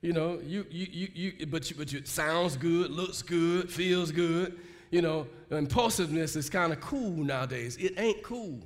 You 0.00 0.14
know, 0.14 0.40
you, 0.42 0.64
you, 0.70 0.86
you, 0.90 1.08
you 1.14 1.46
but, 1.46 1.68
you, 1.70 1.76
but 1.76 1.92
you, 1.92 1.98
it 1.98 2.08
sounds 2.08 2.56
good, 2.56 2.90
looks 2.90 3.20
good, 3.20 3.70
feels 3.70 4.10
good. 4.10 4.58
you 4.90 5.02
know, 5.02 5.26
impulsiveness 5.50 6.36
is 6.36 6.48
kind 6.48 6.72
of 6.72 6.80
cool 6.80 7.10
nowadays. 7.10 7.76
It 7.76 7.98
ain't 7.98 8.22
cool. 8.22 8.60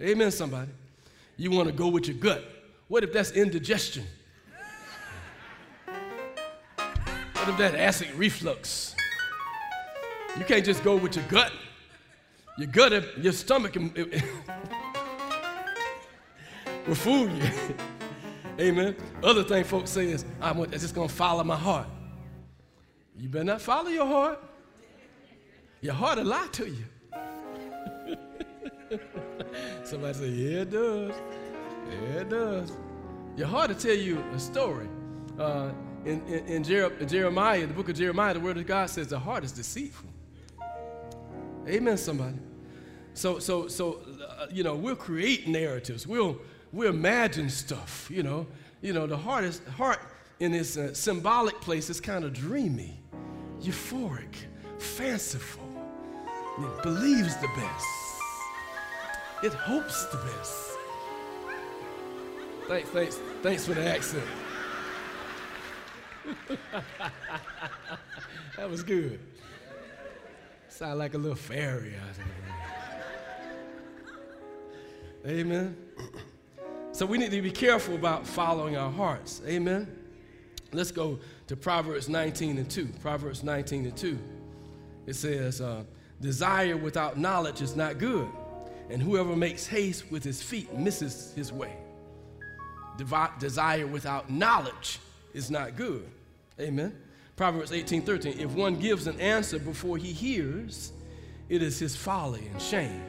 Amen, 0.00 0.30
somebody. 0.30 0.70
You 1.36 1.50
want 1.50 1.68
to 1.68 1.74
go 1.74 1.88
with 1.88 2.08
your 2.08 2.16
gut. 2.16 2.42
What 2.88 3.04
if 3.04 3.12
that's 3.12 3.32
indigestion? 3.32 4.06
If 7.48 7.56
that's 7.56 7.74
acid 7.74 8.10
reflux? 8.14 8.94
You 10.38 10.44
can't 10.44 10.64
just 10.64 10.84
go 10.84 10.96
with 10.96 11.16
your 11.16 11.24
gut. 11.28 11.50
Your 12.58 12.66
gut, 12.66 13.18
your 13.18 13.32
stomach 13.32 13.74
will 16.86 16.94
fool 16.94 17.26
you. 17.30 17.50
Amen. 18.60 18.94
Other 19.22 19.44
thing 19.44 19.64
folks 19.64 19.88
say 19.90 20.08
is, 20.08 20.26
I'm 20.42 20.70
just 20.70 20.94
going 20.94 21.08
to 21.08 21.14
follow 21.14 21.42
my 21.42 21.56
heart. 21.56 21.86
You 23.16 23.30
better 23.30 23.44
not 23.44 23.62
follow 23.62 23.88
your 23.88 24.06
heart. 24.06 24.42
Your 25.80 25.94
heart 25.94 26.18
will 26.18 26.26
lie 26.26 26.48
to 26.52 26.68
you. 26.68 26.84
Somebody 29.84 30.14
say, 30.18 30.28
yeah, 30.28 30.60
it 30.60 30.70
does. 30.70 31.14
Yeah, 31.88 32.20
it 32.20 32.28
does. 32.28 32.72
Your 33.36 33.46
heart 33.46 33.70
will 33.70 33.76
tell 33.76 33.94
you 33.94 34.22
a 34.34 34.38
story. 34.38 34.88
Uh, 35.38 35.70
in, 36.04 36.24
in, 36.26 36.46
in, 36.46 36.64
Jer- 36.64 36.92
in 36.98 37.08
Jeremiah, 37.08 37.66
the 37.66 37.74
book 37.74 37.88
of 37.88 37.96
Jeremiah, 37.96 38.34
the 38.34 38.40
word 38.40 38.56
of 38.56 38.66
God 38.66 38.88
says 38.90 39.08
the 39.08 39.18
heart 39.18 39.44
is 39.44 39.52
deceitful. 39.52 40.08
Amen, 41.66 41.96
somebody. 41.96 42.38
So, 43.14 43.38
so, 43.38 43.68
so, 43.68 44.00
uh, 44.26 44.46
you 44.50 44.62
know, 44.62 44.74
we'll 44.74 44.96
create 44.96 45.48
narratives. 45.48 46.06
We'll, 46.06 46.38
we'll 46.72 46.90
imagine 46.90 47.50
stuff. 47.50 48.08
You 48.10 48.22
know, 48.22 48.46
you 48.80 48.92
know, 48.92 49.06
the 49.06 49.16
heart 49.16 49.44
is 49.44 49.60
heart 49.76 50.00
in 50.40 50.54
its 50.54 50.76
uh, 50.76 50.94
symbolic 50.94 51.60
place 51.60 51.90
is 51.90 52.00
kind 52.00 52.24
of 52.24 52.32
dreamy, 52.32 53.00
euphoric, 53.60 54.36
fanciful. 54.78 55.64
It 56.58 56.82
believes 56.82 57.36
the 57.36 57.48
best. 57.56 57.86
It 59.42 59.52
hopes 59.52 60.06
the 60.06 60.18
best. 60.18 60.54
Thanks, 62.68 62.88
thanks, 62.90 63.20
thanks 63.42 63.66
for 63.66 63.74
the 63.74 63.86
accent. 63.86 64.24
that 68.56 68.68
was 68.68 68.82
good. 68.82 69.20
Sound 70.68 70.98
like 70.98 71.14
a 71.14 71.18
little 71.18 71.36
fairy 71.36 71.94
out 71.96 72.14
there. 75.24 75.26
Amen. 75.26 75.76
So 76.92 77.06
we 77.06 77.18
need 77.18 77.30
to 77.32 77.42
be 77.42 77.50
careful 77.50 77.94
about 77.94 78.26
following 78.26 78.76
our 78.76 78.90
hearts. 78.90 79.42
Amen. 79.46 79.86
Let's 80.72 80.90
go 80.90 81.18
to 81.46 81.56
Proverbs 81.56 82.08
19 82.08 82.58
and 82.58 82.70
2. 82.70 82.86
Proverbs 83.00 83.42
19 83.42 83.86
and 83.86 83.96
2. 83.96 84.18
It 85.06 85.14
says, 85.14 85.60
uh, 85.60 85.84
Desire 86.20 86.76
without 86.76 87.16
knowledge 87.16 87.62
is 87.62 87.76
not 87.76 87.98
good, 87.98 88.28
and 88.90 89.00
whoever 89.00 89.36
makes 89.36 89.66
haste 89.66 90.10
with 90.10 90.24
his 90.24 90.42
feet 90.42 90.74
misses 90.74 91.32
his 91.34 91.52
way. 91.52 91.76
Devi- 92.96 93.30
desire 93.38 93.86
without 93.86 94.28
knowledge 94.28 94.98
is 95.34 95.50
not 95.50 95.76
good. 95.76 96.08
Amen. 96.60 96.94
Proverbs 97.36 97.72
18 97.72 98.02
13. 98.02 98.40
If 98.40 98.52
one 98.52 98.76
gives 98.76 99.06
an 99.06 99.20
answer 99.20 99.58
before 99.58 99.96
he 99.96 100.12
hears, 100.12 100.92
it 101.48 101.62
is 101.62 101.78
his 101.78 101.94
folly 101.94 102.46
and 102.52 102.60
shame. 102.60 103.02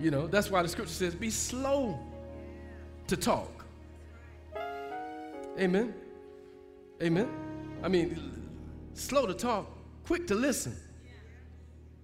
You 0.00 0.10
know, 0.10 0.26
that's 0.26 0.50
why 0.50 0.62
the 0.62 0.68
scripture 0.68 0.92
says, 0.92 1.14
be 1.14 1.30
slow 1.30 1.98
to 3.06 3.16
talk. 3.16 3.64
Amen. 5.58 5.94
Amen. 7.00 7.28
I 7.82 7.88
mean, 7.88 8.48
slow 8.94 9.26
to 9.26 9.34
talk, 9.34 9.70
quick 10.04 10.26
to 10.28 10.34
listen. 10.34 10.76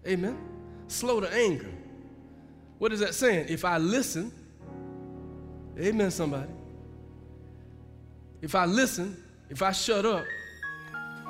Amen. 0.06 0.38
Slow 0.86 1.20
to 1.20 1.32
anger. 1.32 1.70
What 2.78 2.92
is 2.92 3.00
that 3.00 3.14
saying? 3.14 3.46
If 3.48 3.64
I 3.64 3.78
listen, 3.78 4.32
amen, 5.78 6.10
somebody. 6.10 6.52
If 8.40 8.54
I 8.54 8.64
listen, 8.64 9.22
if 9.50 9.62
I 9.62 9.72
shut 9.72 10.06
up, 10.06 10.24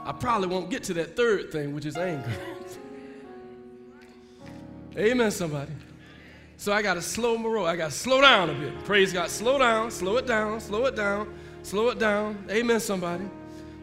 I 0.05 0.12
probably 0.12 0.49
won't 0.49 0.71
get 0.71 0.83
to 0.85 0.94
that 0.94 1.16
third 1.16 1.51
thing, 1.51 1.75
which 1.75 1.87
is 1.87 1.97
anger. 1.97 2.31
amen, 4.97 5.31
somebody. 5.31 5.73
So 6.57 6.73
I 6.73 6.83
got 6.83 6.94
to 6.94 7.03
slow 7.03 7.38
my 7.38 7.49
roll. 7.49 7.66
I 7.66 7.77
got 7.77 7.90
to 7.90 7.97
slow 7.97 8.21
down 8.21 8.51
a 8.51 8.55
bit. 8.55 8.85
Praise 8.85 9.12
God. 9.12 9.31
Slow 9.31 9.59
down, 9.59 9.90
slow 9.90 10.16
it 10.16 10.27
down, 10.27 10.61
slow 10.61 10.87
it 10.87 10.97
down, 10.97 11.33
slow 11.62 11.88
it 11.90 11.99
down. 11.99 12.44
Amen, 12.51 12.81
somebody. 12.81 13.25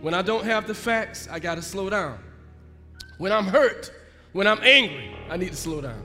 When 0.01 0.13
I 0.13 0.21
don't 0.21 0.43
have 0.43 0.67
the 0.67 0.73
facts, 0.73 1.27
I 1.31 1.39
got 1.39 1.55
to 1.55 1.61
slow 1.61 1.89
down. 1.89 2.19
When 3.17 3.31
I'm 3.31 3.45
hurt, 3.45 3.91
when 4.33 4.45
I'm 4.45 4.59
angry, 4.61 5.15
I 5.29 5.37
need 5.37 5.51
to 5.51 5.55
slow 5.55 5.79
down. 5.79 6.03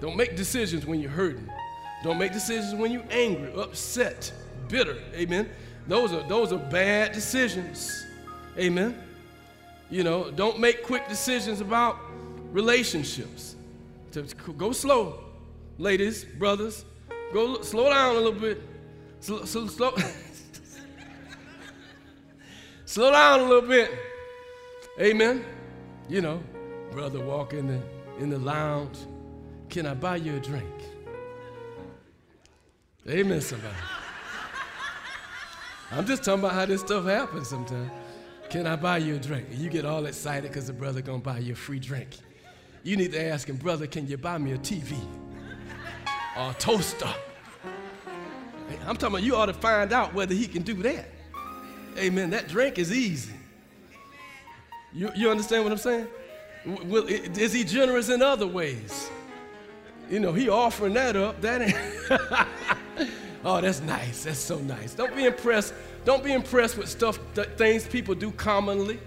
Don't 0.00 0.16
make 0.16 0.36
decisions 0.36 0.84
when 0.84 1.00
you're 1.00 1.10
hurting. 1.10 1.48
Don't 2.02 2.18
make 2.18 2.32
decisions 2.32 2.74
when 2.74 2.92
you're 2.92 3.06
angry, 3.10 3.52
upset, 3.54 4.32
bitter. 4.68 4.96
Amen. 5.14 5.48
Those 5.88 6.12
are 6.12 6.26
those 6.28 6.52
are 6.52 6.58
bad 6.58 7.12
decisions. 7.12 8.06
Amen. 8.58 9.02
You 9.90 10.02
know, 10.02 10.30
don't 10.30 10.58
make 10.58 10.82
quick 10.82 11.08
decisions 11.08 11.60
about 11.60 11.98
relationships. 12.52 13.56
Go 14.56 14.72
slow 14.72 15.26
ladies, 15.78 16.24
brothers, 16.24 16.84
go 17.32 17.60
slow 17.62 17.90
down 17.90 18.16
a 18.16 18.18
little 18.18 18.32
bit. 18.32 18.62
Slow, 19.20 19.44
slow, 19.44 19.66
slow, 19.66 19.94
slow 22.84 23.10
down 23.10 23.40
a 23.40 23.44
little 23.44 23.68
bit. 23.68 23.90
Amen. 25.00 25.44
You 26.08 26.20
know, 26.22 26.42
brother 26.92 27.20
walk 27.20 27.52
in 27.52 27.66
the 27.66 27.80
in 28.18 28.30
the 28.30 28.38
lounge. 28.38 28.98
Can 29.68 29.86
I 29.86 29.94
buy 29.94 30.16
you 30.16 30.36
a 30.36 30.40
drink? 30.40 30.72
Amen, 33.08 33.40
somebody. 33.40 33.74
I'm 35.92 36.06
just 36.06 36.24
talking 36.24 36.40
about 36.40 36.52
how 36.52 36.66
this 36.66 36.80
stuff 36.80 37.04
happens 37.04 37.48
sometimes. 37.48 37.90
Can 38.50 38.66
I 38.66 38.76
buy 38.76 38.98
you 38.98 39.16
a 39.16 39.18
drink? 39.18 39.48
And 39.50 39.58
you 39.58 39.70
get 39.70 39.84
all 39.84 40.06
excited 40.06 40.50
because 40.50 40.66
the 40.66 40.72
brother 40.72 41.02
gonna 41.02 41.18
buy 41.18 41.38
you 41.38 41.52
a 41.52 41.56
free 41.56 41.78
drink. 41.78 42.10
You 42.82 42.96
need 42.96 43.12
to 43.12 43.22
ask 43.22 43.48
him, 43.48 43.56
brother, 43.56 43.86
can 43.86 44.06
you 44.06 44.16
buy 44.16 44.38
me 44.38 44.52
a 44.52 44.58
TV? 44.58 44.96
or 46.36 46.50
a 46.50 46.54
toaster. 46.54 47.08
I'm 48.86 48.96
talking 48.96 49.14
about 49.16 49.22
you 49.22 49.36
ought 49.36 49.46
to 49.46 49.54
find 49.54 49.92
out 49.92 50.14
whether 50.14 50.34
he 50.34 50.46
can 50.46 50.62
do 50.62 50.74
that. 50.82 51.06
Amen. 51.98 52.30
That 52.30 52.48
drink 52.48 52.78
is 52.78 52.92
easy. 52.92 53.32
You, 54.92 55.10
you 55.16 55.30
understand 55.30 55.64
what 55.64 55.72
I'm 55.72 55.78
saying? 55.78 56.06
Is 57.38 57.52
he 57.52 57.64
generous 57.64 58.08
in 58.08 58.22
other 58.22 58.46
ways? 58.46 59.10
You 60.10 60.20
know, 60.20 60.32
he 60.32 60.48
offering 60.48 60.94
that 60.94 61.16
up. 61.16 61.40
That 61.40 61.62
ain't. 61.62 61.76
oh, 63.46 63.60
that's 63.60 63.80
nice. 63.80 64.24
That's 64.24 64.38
so 64.38 64.58
nice. 64.58 64.92
Don't 64.94 65.14
be 65.16 65.24
impressed. 65.24 65.72
Don't 66.04 66.22
be 66.22 66.32
impressed 66.32 66.76
with 66.76 66.88
stuff, 66.88 67.18
things 67.56 67.86
people 67.86 68.14
do 68.14 68.30
commonly. 68.32 68.98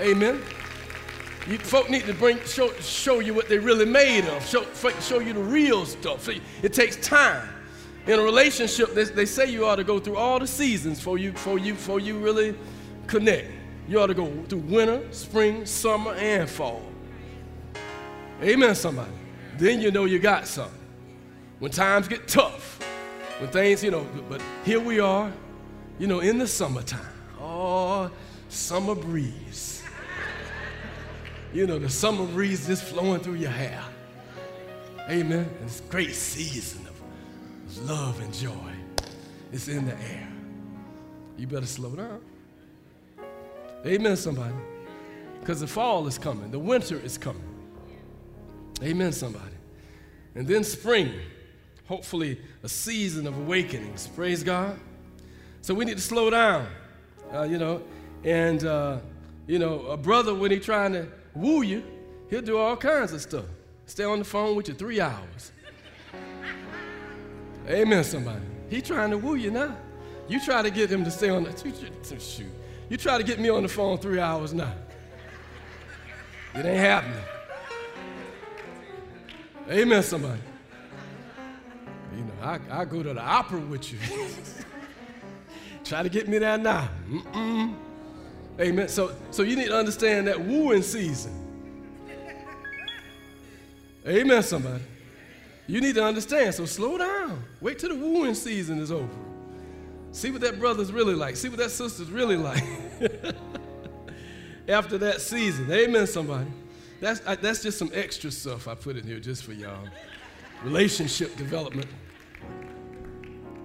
Amen. 0.00 0.42
You, 1.48 1.58
folk 1.58 1.88
need 1.88 2.04
to 2.04 2.14
bring, 2.14 2.38
show, 2.44 2.70
show 2.74 3.20
you 3.20 3.34
what 3.34 3.48
they're 3.48 3.60
really 3.60 3.86
made 3.86 4.26
of, 4.26 4.46
show, 4.46 4.66
show 5.00 5.18
you 5.18 5.32
the 5.32 5.40
real 5.40 5.86
stuff. 5.86 6.28
It 6.62 6.72
takes 6.74 6.96
time. 6.96 7.48
In 8.06 8.18
a 8.18 8.22
relationship, 8.22 8.94
they, 8.94 9.04
they 9.04 9.26
say 9.26 9.50
you 9.50 9.64
ought 9.66 9.76
to 9.76 9.84
go 9.84 9.98
through 9.98 10.16
all 10.16 10.38
the 10.38 10.46
seasons 10.46 11.00
for 11.00 11.18
you, 11.18 11.32
for 11.32 11.58
you, 11.58 11.74
for 11.74 12.00
you 12.00 12.18
really 12.18 12.54
connect. 13.06 13.50
You 13.88 14.00
ought 14.00 14.08
to 14.08 14.14
go 14.14 14.30
through 14.48 14.60
winter, 14.60 15.02
spring, 15.10 15.64
summer, 15.66 16.12
and 16.14 16.48
fall. 16.48 16.82
Amen, 18.42 18.74
somebody. 18.74 19.10
Then 19.56 19.80
you 19.80 19.90
know 19.90 20.04
you 20.04 20.18
got 20.18 20.46
something. 20.46 20.77
When 21.58 21.70
times 21.70 22.08
get 22.08 22.28
tough, 22.28 22.80
when 23.40 23.50
things, 23.50 23.82
you 23.82 23.90
know, 23.90 24.06
but 24.28 24.42
here 24.64 24.80
we 24.80 25.00
are, 25.00 25.32
you 25.98 26.06
know, 26.06 26.20
in 26.20 26.38
the 26.38 26.46
summertime. 26.46 27.00
Oh, 27.40 28.10
summer 28.48 28.94
breeze 28.94 29.78
you 31.52 31.66
know, 31.66 31.78
the 31.78 31.88
summer 31.88 32.26
breeze 32.26 32.66
just 32.66 32.84
flowing 32.84 33.20
through 33.20 33.34
your 33.34 33.50
hair. 33.50 33.82
Amen. 35.08 35.48
And 35.58 35.64
it's 35.64 35.80
a 35.80 35.84
great 35.84 36.14
season 36.14 36.86
of 36.86 37.88
love 37.88 38.20
and 38.20 38.32
joy. 38.32 38.72
It's 39.52 39.68
in 39.68 39.86
the 39.86 39.94
air. 39.94 40.28
You 41.38 41.46
better 41.46 41.66
slow 41.66 41.90
down. 41.90 42.20
Amen, 43.86 44.16
somebody. 44.16 44.54
Because 45.40 45.60
the 45.60 45.66
fall 45.66 46.06
is 46.06 46.18
coming, 46.18 46.50
the 46.50 46.58
winter 46.58 47.00
is 47.00 47.16
coming. 47.16 47.42
Amen, 48.82 49.12
somebody. 49.12 49.44
And 50.34 50.46
then 50.46 50.64
spring, 50.64 51.12
hopefully 51.88 52.38
a 52.62 52.68
season 52.68 53.26
of 53.26 53.36
awakenings. 53.36 54.06
Praise 54.08 54.42
God. 54.44 54.78
So 55.62 55.74
we 55.74 55.84
need 55.84 55.96
to 55.96 56.02
slow 56.02 56.30
down, 56.30 56.68
uh, 57.32 57.42
you 57.42 57.58
know. 57.58 57.82
And, 58.24 58.62
uh, 58.64 58.98
you 59.46 59.58
know, 59.58 59.86
a 59.86 59.96
brother, 59.96 60.34
when 60.34 60.50
he 60.50 60.60
trying 60.60 60.92
to 60.92 61.08
woo 61.34 61.62
you, 61.62 61.82
he'll 62.30 62.42
do 62.42 62.58
all 62.58 62.76
kinds 62.76 63.12
of 63.12 63.20
stuff. 63.20 63.46
Stay 63.86 64.04
on 64.04 64.18
the 64.18 64.24
phone 64.24 64.54
with 64.54 64.68
you 64.68 64.74
three 64.74 65.00
hours. 65.00 65.52
Amen, 67.66 68.04
somebody. 68.04 68.44
He 68.68 68.82
trying 68.82 69.10
to 69.10 69.18
woo 69.18 69.34
you 69.34 69.50
now. 69.50 69.76
You 70.28 70.44
try 70.44 70.62
to 70.62 70.70
get 70.70 70.90
him 70.90 71.04
to 71.04 71.10
stay 71.10 71.30
on 71.30 71.44
the 71.44 72.20
shoot. 72.20 72.46
You 72.90 72.96
try 72.96 73.16
to 73.16 73.24
get 73.24 73.38
me 73.38 73.48
on 73.48 73.62
the 73.62 73.68
phone 73.68 73.98
three 73.98 74.20
hours 74.20 74.52
now. 74.52 74.74
It 76.54 76.66
ain't 76.66 76.78
happening. 76.78 77.22
Amen, 79.70 80.02
somebody. 80.02 80.40
You 82.16 82.24
know, 82.24 82.32
I, 82.42 82.58
I 82.70 82.84
go 82.84 83.02
to 83.02 83.14
the 83.14 83.20
opera 83.20 83.60
with 83.60 83.92
you. 83.92 83.98
Try 85.84 86.02
to 86.02 86.08
get 86.08 86.28
me 86.28 86.38
there 86.38 86.58
now. 86.58 86.88
Mm-mm. 87.08 87.74
Amen. 88.60 88.88
So, 88.88 89.14
so 89.30 89.42
you 89.42 89.56
need 89.56 89.68
to 89.68 89.76
understand 89.76 90.26
that 90.26 90.40
wooing 90.40 90.82
season. 90.82 91.32
Amen, 94.06 94.42
somebody. 94.42 94.82
You 95.66 95.80
need 95.80 95.94
to 95.96 96.04
understand. 96.04 96.54
So 96.54 96.64
slow 96.64 96.98
down. 96.98 97.44
Wait 97.60 97.78
till 97.78 97.90
the 97.90 97.94
wooing 97.94 98.34
season 98.34 98.80
is 98.80 98.90
over. 98.90 99.08
See 100.12 100.30
what 100.30 100.40
that 100.40 100.58
brother's 100.58 100.90
really 100.90 101.14
like. 101.14 101.36
See 101.36 101.48
what 101.48 101.58
that 101.58 101.70
sister's 101.70 102.10
really 102.10 102.36
like. 102.36 102.64
After 104.68 104.98
that 104.98 105.20
season. 105.20 105.70
Amen, 105.70 106.06
somebody. 106.06 106.50
That's, 107.00 107.24
I, 107.26 107.36
that's 107.36 107.62
just 107.62 107.78
some 107.78 107.90
extra 107.94 108.30
stuff 108.30 108.66
I 108.66 108.74
put 108.74 108.96
in 108.96 109.04
here 109.04 109.20
just 109.20 109.44
for 109.44 109.52
y'all. 109.52 109.86
Relationship 110.62 111.36
development. 111.36 111.88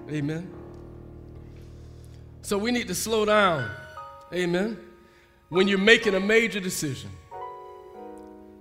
Amen. 0.10 0.52
So 2.42 2.58
we 2.58 2.72
need 2.72 2.88
to 2.90 2.96
slow 2.96 3.26
down. 3.26 3.72
Amen. 4.34 4.78
When 5.50 5.68
you're 5.68 5.80
making 5.80 6.16
a 6.16 6.20
major 6.20 6.60
decision. 6.60 7.10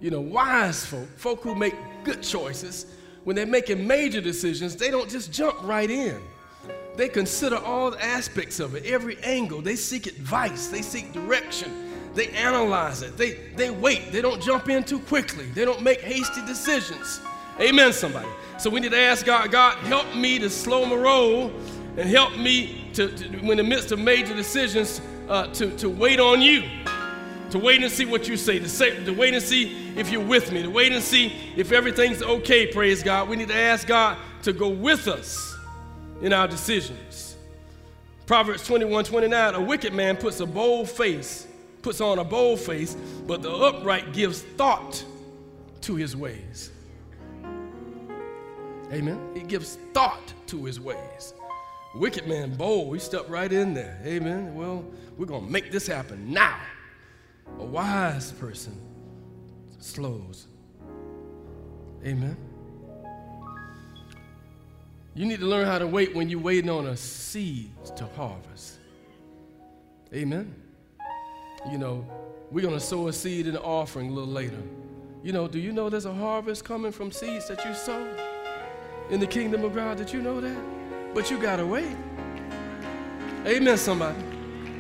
You 0.01 0.11
know, 0.11 0.21
wise 0.21 0.85
folk, 0.85 1.09
folk 1.17 1.43
who 1.43 1.55
make 1.55 1.75
good 2.05 2.23
choices, 2.23 2.87
when 3.25 3.37
they're 3.37 3.47
making 3.47 3.87
major 3.87 4.21
decisions, 4.21 4.77
they 4.77 4.91
don't 4.91 5.09
just 5.09 5.33
jump 5.33 5.63
right 5.63 5.91
in. 5.91 6.21
They 6.97 7.09
consider 7.09 7.57
all 7.57 7.95
aspects 7.97 8.61
of 8.61 8.75
it, 8.75 8.85
every 8.85 9.17
angle. 9.23 9.63
They 9.63 9.77
seek 9.77 10.07
advice, 10.07 10.69
they 10.69 10.83
seek 10.83 11.13
direction, 11.13 11.91
they 12.15 12.29
analyze 12.31 13.03
it, 13.03 13.17
they, 13.17 13.35
they 13.57 13.71
wait, 13.71 14.13
they 14.13 14.21
don't 14.21 14.43
jump 14.43 14.69
in 14.69 14.85
too 14.85 14.99
quickly, 15.01 15.47
they 15.47 15.65
don't 15.65 15.83
make 15.83 16.01
hasty 16.01 16.45
decisions. 16.47 17.21
Amen, 17.61 17.93
somebody. 17.93 18.29
So 18.59 18.71
we 18.71 18.81
need 18.81 18.93
to 18.93 18.99
ask 18.99 19.27
God, 19.27 19.51
God, 19.51 19.77
help 19.79 20.15
me 20.15 20.39
to 20.39 20.49
slow 20.49 20.87
my 20.87 20.97
roll 20.97 21.53
and 21.97 22.09
help 22.09 22.37
me 22.37 22.91
to, 22.95 23.09
to 23.09 23.51
in 23.51 23.57
the 23.57 23.63
midst 23.63 23.93
of 23.93 23.99
major 23.99 24.35
decisions, 24.35 25.01
uh, 25.29 25.49
to, 25.49 25.77
to 25.77 25.89
wait 25.89 26.19
on 26.19 26.41
you, 26.41 26.63
to 27.51 27.59
wait 27.59 27.83
and 27.83 27.93
see 27.93 28.07
what 28.07 28.29
you 28.29 28.37
say, 28.37 28.59
to, 28.59 28.69
say, 28.69 29.05
to 29.05 29.13
wait 29.13 29.35
and 29.35 29.43
see 29.43 29.93
if 29.97 30.11
you're 30.11 30.25
with 30.25 30.53
me, 30.53 30.63
to 30.63 30.71
wait 30.71 30.93
and 30.93 31.03
see 31.03 31.33
if 31.57 31.73
everything's 31.73 32.23
okay, 32.23 32.67
praise 32.67 33.03
God. 33.03 33.29
We 33.29 33.37
need 33.37 33.49
to 33.49 33.57
ask 33.57 33.87
God 33.87 34.17
to 34.43 34.53
go 34.53 34.69
with 34.69 35.09
us 35.09 35.57
in 36.23 36.33
our 36.33 36.49
decisions. 36.49 37.37
Proverbs 38.27 38.67
21 38.67 39.05
29, 39.05 39.55
a 39.55 39.61
wicked 39.61 39.93
man 39.93 40.17
puts 40.17 40.41
a 40.41 40.47
bold 40.47 40.89
face, 40.89 41.47
puts 41.83 42.01
on 42.01 42.19
a 42.19 42.25
bold 42.25 42.61
face, 42.61 42.97
but 43.27 43.43
the 43.43 43.51
upright 43.51 44.15
gives 44.15 44.41
thought 44.41 45.05
to 45.83 45.97
his 45.97 46.17
ways. 46.17 46.71
Amen. 48.93 49.19
He 49.35 49.41
gives 49.41 49.79
thought 49.95 50.35
to 50.49 50.65
his 50.65 50.79
ways. 50.79 51.33
Wicked 51.95 52.27
man, 52.27 52.55
bold, 52.55 52.95
he 52.95 53.01
stepped 53.01 53.29
right 53.29 53.51
in 53.51 53.73
there. 53.73 53.99
Amen. 54.05 54.55
Well, 54.55 54.85
we're 55.17 55.27
going 55.27 55.47
to 55.47 55.51
make 55.51 55.73
this 55.73 55.87
happen 55.87 56.33
now. 56.33 56.59
A 57.59 57.65
wise 57.65 58.33
person 58.33 58.79
slows. 59.79 60.47
Amen. 62.05 62.37
You 65.15 65.27
need 65.27 65.41
to 65.41 65.47
learn 65.47 65.67
how 65.67 65.79
to 65.79 65.87
wait 65.87 66.15
when 66.15 66.29
you're 66.29 66.41
waiting 66.41 66.71
on 66.71 66.87
a 66.87 66.97
seed 66.97 67.71
to 67.97 68.07
harvest. 68.17 68.79
Amen. 70.15 70.55
You 71.71 71.79
know, 71.79 72.07
we're 72.51 72.63
going 72.63 72.75
to 72.75 72.81
sow 72.81 73.09
a 73.09 73.13
seed 73.13 73.47
in 73.47 73.55
the 73.55 73.63
offering 73.63 74.11
a 74.11 74.13
little 74.13 74.33
later. 74.33 74.63
You 75.23 75.33
know, 75.33 75.47
do 75.47 75.59
you 75.59 75.73
know 75.73 75.89
there's 75.89 76.07
a 76.07 76.15
harvest 76.15 76.65
coming 76.65 76.93
from 76.93 77.13
seeds 77.13 77.49
that 77.49 77.65
you 77.65 77.75
sow 77.75 78.32
in 79.13 79.21
the 79.21 79.27
kingdom 79.27 79.63
of 79.65 79.75
God? 79.75 79.97
Did 79.99 80.13
you 80.13 80.21
know 80.21 80.41
that? 80.41 80.57
but 81.15 81.31
you 81.31 81.39
got 81.39 81.57
to 81.57 81.67
wait. 81.67 81.97
Amen, 83.47 83.77
somebody. 83.77 84.19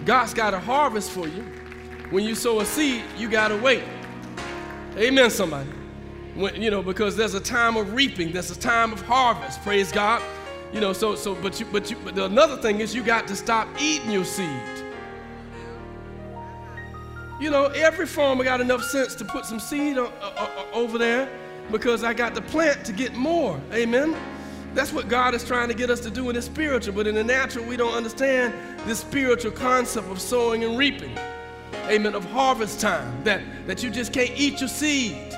God's 0.04 0.34
got 0.34 0.54
a 0.54 0.58
harvest 0.58 1.10
for 1.10 1.28
you. 1.28 1.42
When 2.10 2.24
you 2.24 2.34
sow 2.34 2.60
a 2.60 2.64
seed, 2.64 3.04
you 3.16 3.28
got 3.28 3.48
to 3.48 3.56
wait. 3.56 3.84
Amen, 4.96 5.30
somebody. 5.30 5.70
When, 6.34 6.60
you 6.60 6.70
know, 6.70 6.82
because 6.82 7.16
there's 7.16 7.34
a 7.34 7.40
time 7.40 7.76
of 7.76 7.92
reaping, 7.92 8.32
there's 8.32 8.50
a 8.50 8.58
time 8.58 8.92
of 8.92 9.02
harvest. 9.02 9.62
Praise 9.62 9.92
God. 9.92 10.22
You 10.72 10.80
know, 10.80 10.94
so 10.94 11.14
so 11.14 11.34
but 11.34 11.60
you 11.60 11.66
but 11.66 11.90
you 11.90 11.96
but 12.02 12.16
another 12.16 12.56
thing 12.56 12.80
is 12.80 12.94
you 12.94 13.02
got 13.02 13.28
to 13.28 13.36
stop 13.36 13.68
eating 13.78 14.10
your 14.10 14.24
seed. 14.24 14.48
You 17.38 17.50
know, 17.50 17.66
every 17.66 18.06
farmer 18.06 18.42
got 18.42 18.62
enough 18.62 18.82
sense 18.82 19.14
to 19.16 19.24
put 19.24 19.44
some 19.44 19.60
seed 19.60 19.98
o- 19.98 20.10
over 20.72 20.96
there 20.96 21.28
because 21.70 22.04
I 22.04 22.14
got 22.14 22.34
the 22.34 22.42
plant 22.42 22.84
to 22.86 22.92
get 22.92 23.14
more. 23.14 23.60
Amen. 23.72 24.16
That's 24.74 24.92
what 24.92 25.08
God 25.08 25.34
is 25.34 25.44
trying 25.44 25.68
to 25.68 25.74
get 25.74 25.90
us 25.90 26.00
to 26.00 26.10
do 26.10 26.30
in 26.30 26.34
the 26.34 26.42
spiritual, 26.42 26.94
but 26.94 27.06
in 27.06 27.14
the 27.14 27.24
natural, 27.24 27.64
we 27.66 27.76
don't 27.76 27.92
understand 27.92 28.54
this 28.86 29.00
spiritual 29.00 29.50
concept 29.50 30.08
of 30.08 30.20
sowing 30.20 30.64
and 30.64 30.78
reaping. 30.78 31.16
Amen. 31.88 32.14
Of 32.14 32.24
harvest 32.26 32.80
time, 32.80 33.22
that, 33.24 33.42
that 33.66 33.82
you 33.82 33.90
just 33.90 34.12
can't 34.12 34.30
eat 34.34 34.60
your 34.60 34.68
seed. 34.68 35.36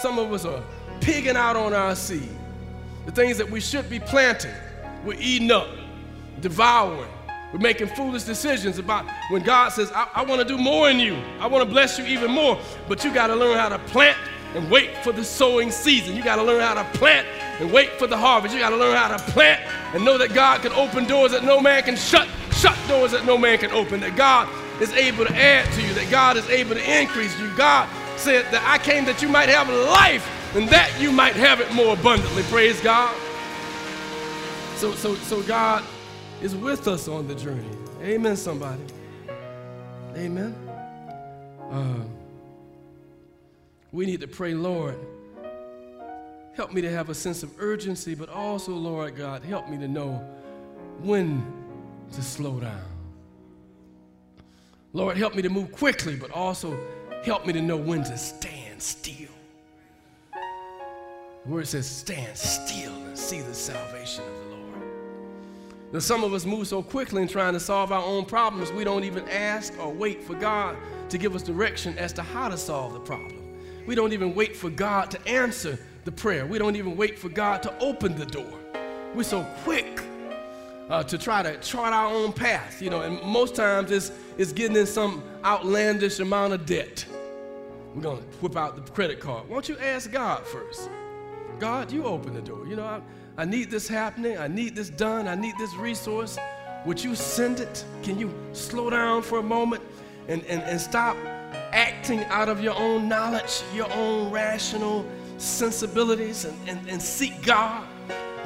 Some 0.00 0.18
of 0.18 0.32
us 0.32 0.44
are 0.44 0.62
pigging 1.00 1.36
out 1.36 1.56
on 1.56 1.72
our 1.72 1.94
seed. 1.94 2.28
The 3.06 3.12
things 3.12 3.38
that 3.38 3.48
we 3.48 3.60
should 3.60 3.88
be 3.88 4.00
planting, 4.00 4.54
we're 5.04 5.18
eating 5.18 5.50
up, 5.50 5.68
devouring. 6.40 7.10
We're 7.52 7.58
making 7.58 7.88
foolish 7.88 8.22
decisions 8.22 8.78
about 8.78 9.04
when 9.28 9.42
God 9.42 9.68
says, 9.70 9.92
I, 9.92 10.08
I 10.14 10.24
want 10.24 10.40
to 10.40 10.46
do 10.46 10.56
more 10.56 10.88
in 10.88 10.98
you. 10.98 11.16
I 11.38 11.46
want 11.46 11.62
to 11.62 11.70
bless 11.70 11.98
you 11.98 12.06
even 12.06 12.30
more. 12.30 12.58
But 12.88 13.04
you 13.04 13.12
got 13.12 13.26
to 13.26 13.36
learn 13.36 13.58
how 13.58 13.68
to 13.68 13.78
plant 13.78 14.16
and 14.54 14.70
wait 14.70 14.96
for 14.98 15.12
the 15.12 15.24
sowing 15.24 15.70
season. 15.70 16.16
You 16.16 16.22
got 16.22 16.36
to 16.36 16.42
learn 16.42 16.60
how 16.60 16.74
to 16.74 16.98
plant 16.98 17.26
and 17.60 17.72
wait 17.72 17.90
for 17.92 18.06
the 18.06 18.16
harvest. 18.16 18.54
You 18.54 18.60
got 18.60 18.70
to 18.70 18.76
learn 18.76 18.96
how 18.96 19.16
to 19.16 19.22
plant 19.32 19.60
and 19.94 20.04
know 20.04 20.18
that 20.18 20.34
God 20.34 20.62
can 20.62 20.72
open 20.72 21.06
doors 21.06 21.32
that 21.32 21.44
no 21.44 21.60
man 21.60 21.82
can 21.82 21.96
shut, 21.96 22.28
shut 22.52 22.76
doors 22.88 23.12
that 23.12 23.24
no 23.24 23.38
man 23.38 23.58
can 23.58 23.70
open, 23.70 24.00
that 24.00 24.16
God 24.16 24.48
is 24.80 24.92
able 24.94 25.24
to 25.24 25.34
add 25.34 25.70
to 25.72 25.82
you, 25.82 25.94
that 25.94 26.10
God 26.10 26.36
is 26.36 26.48
able 26.48 26.74
to 26.74 27.00
increase 27.00 27.38
you. 27.38 27.50
God 27.56 27.88
said 28.16 28.44
that 28.52 28.62
I 28.66 28.78
came 28.78 29.04
that 29.06 29.22
you 29.22 29.28
might 29.28 29.48
have 29.48 29.68
life 29.68 30.28
and 30.54 30.68
that 30.68 30.94
you 31.00 31.12
might 31.12 31.34
have 31.34 31.60
it 31.60 31.72
more 31.72 31.94
abundantly. 31.94 32.42
Praise 32.44 32.80
God. 32.80 33.14
So, 34.76 34.92
so, 34.92 35.14
so 35.14 35.42
God 35.42 35.84
is 36.42 36.54
with 36.56 36.88
us 36.88 37.08
on 37.08 37.28
the 37.28 37.34
journey. 37.34 37.64
Amen, 38.02 38.36
somebody. 38.36 38.82
Amen. 40.16 40.54
Uh, 41.70 41.94
we 43.92 44.06
need 44.06 44.20
to 44.22 44.28
pray, 44.28 44.54
Lord, 44.54 44.98
help 46.54 46.72
me 46.72 46.80
to 46.80 46.90
have 46.90 47.10
a 47.10 47.14
sense 47.14 47.42
of 47.42 47.52
urgency, 47.58 48.14
but 48.14 48.30
also, 48.30 48.72
Lord 48.72 49.16
God, 49.16 49.44
help 49.44 49.68
me 49.68 49.76
to 49.78 49.88
know 49.88 50.26
when 51.00 51.44
to 52.12 52.22
slow 52.22 52.58
down. 52.58 52.82
Lord, 54.94 55.16
help 55.16 55.34
me 55.34 55.42
to 55.42 55.48
move 55.48 55.72
quickly, 55.72 56.16
but 56.16 56.30
also 56.30 56.78
help 57.24 57.46
me 57.46 57.52
to 57.52 57.62
know 57.62 57.76
when 57.76 58.02
to 58.04 58.16
stand 58.16 58.82
still. 58.82 59.28
The 61.44 61.50
word 61.50 61.66
says, 61.66 61.88
stand 61.88 62.36
still 62.36 62.94
and 62.94 63.18
see 63.18 63.40
the 63.40 63.54
salvation 63.54 64.24
of 64.24 64.44
the 64.44 64.56
Lord. 64.56 64.82
Now, 65.92 65.98
some 65.98 66.24
of 66.24 66.32
us 66.32 66.46
move 66.46 66.66
so 66.66 66.82
quickly 66.82 67.22
in 67.22 67.28
trying 67.28 67.52
to 67.54 67.60
solve 67.60 67.92
our 67.92 68.02
own 68.02 68.24
problems, 68.24 68.72
we 68.72 68.84
don't 68.84 69.04
even 69.04 69.28
ask 69.28 69.74
or 69.78 69.92
wait 69.92 70.22
for 70.22 70.34
God 70.34 70.76
to 71.08 71.18
give 71.18 71.34
us 71.34 71.42
direction 71.42 71.98
as 71.98 72.12
to 72.14 72.22
how 72.22 72.48
to 72.48 72.56
solve 72.56 72.92
the 72.92 73.00
problem. 73.00 73.41
We 73.86 73.94
don't 73.94 74.12
even 74.12 74.34
wait 74.34 74.56
for 74.56 74.70
God 74.70 75.10
to 75.10 75.28
answer 75.28 75.78
the 76.04 76.12
prayer. 76.12 76.46
We 76.46 76.58
don't 76.58 76.76
even 76.76 76.96
wait 76.96 77.18
for 77.18 77.28
God 77.28 77.62
to 77.64 77.78
open 77.78 78.16
the 78.16 78.26
door. 78.26 78.58
We're 79.14 79.22
so 79.22 79.44
quick 79.64 80.02
uh, 80.88 81.02
to 81.04 81.18
try 81.18 81.42
to 81.42 81.56
chart 81.58 81.92
our 81.92 82.06
own 82.06 82.32
path, 82.32 82.82
you 82.82 82.90
know, 82.90 83.02
and 83.02 83.22
most 83.22 83.54
times 83.54 83.90
it's, 83.90 84.12
it's 84.38 84.52
getting 84.52 84.76
in 84.76 84.86
some 84.86 85.22
outlandish 85.44 86.20
amount 86.20 86.52
of 86.52 86.66
debt. 86.66 87.04
We're 87.94 88.02
going 88.02 88.18
to 88.18 88.24
whip 88.38 88.56
out 88.56 88.76
the 88.76 88.92
credit 88.92 89.20
card. 89.20 89.48
Won't 89.48 89.68
you 89.68 89.76
ask 89.78 90.10
God 90.10 90.46
first? 90.46 90.88
God, 91.58 91.92
you 91.92 92.04
open 92.04 92.34
the 92.34 92.40
door. 92.40 92.66
You 92.66 92.76
know, 92.76 92.84
I, 92.84 93.00
I 93.36 93.44
need 93.44 93.70
this 93.70 93.86
happening. 93.86 94.38
I 94.38 94.48
need 94.48 94.74
this 94.74 94.90
done. 94.90 95.28
I 95.28 95.34
need 95.34 95.54
this 95.58 95.74
resource. 95.74 96.38
Would 96.86 97.02
you 97.02 97.14
send 97.14 97.60
it? 97.60 97.84
Can 98.02 98.18
you 98.18 98.32
slow 98.52 98.90
down 98.90 99.22
for 99.22 99.38
a 99.38 99.42
moment 99.42 99.82
and, 100.28 100.44
and, 100.46 100.62
and 100.62 100.80
stop 100.80 101.16
acting 101.72 102.24
out 102.26 102.48
of 102.48 102.62
your 102.62 102.74
own 102.74 103.08
knowledge, 103.08 103.62
your 103.74 103.90
own 103.92 104.30
rational 104.30 105.06
sensibilities, 105.38 106.44
and, 106.44 106.56
and, 106.68 106.88
and 106.88 107.02
seek 107.02 107.42
God. 107.42 107.86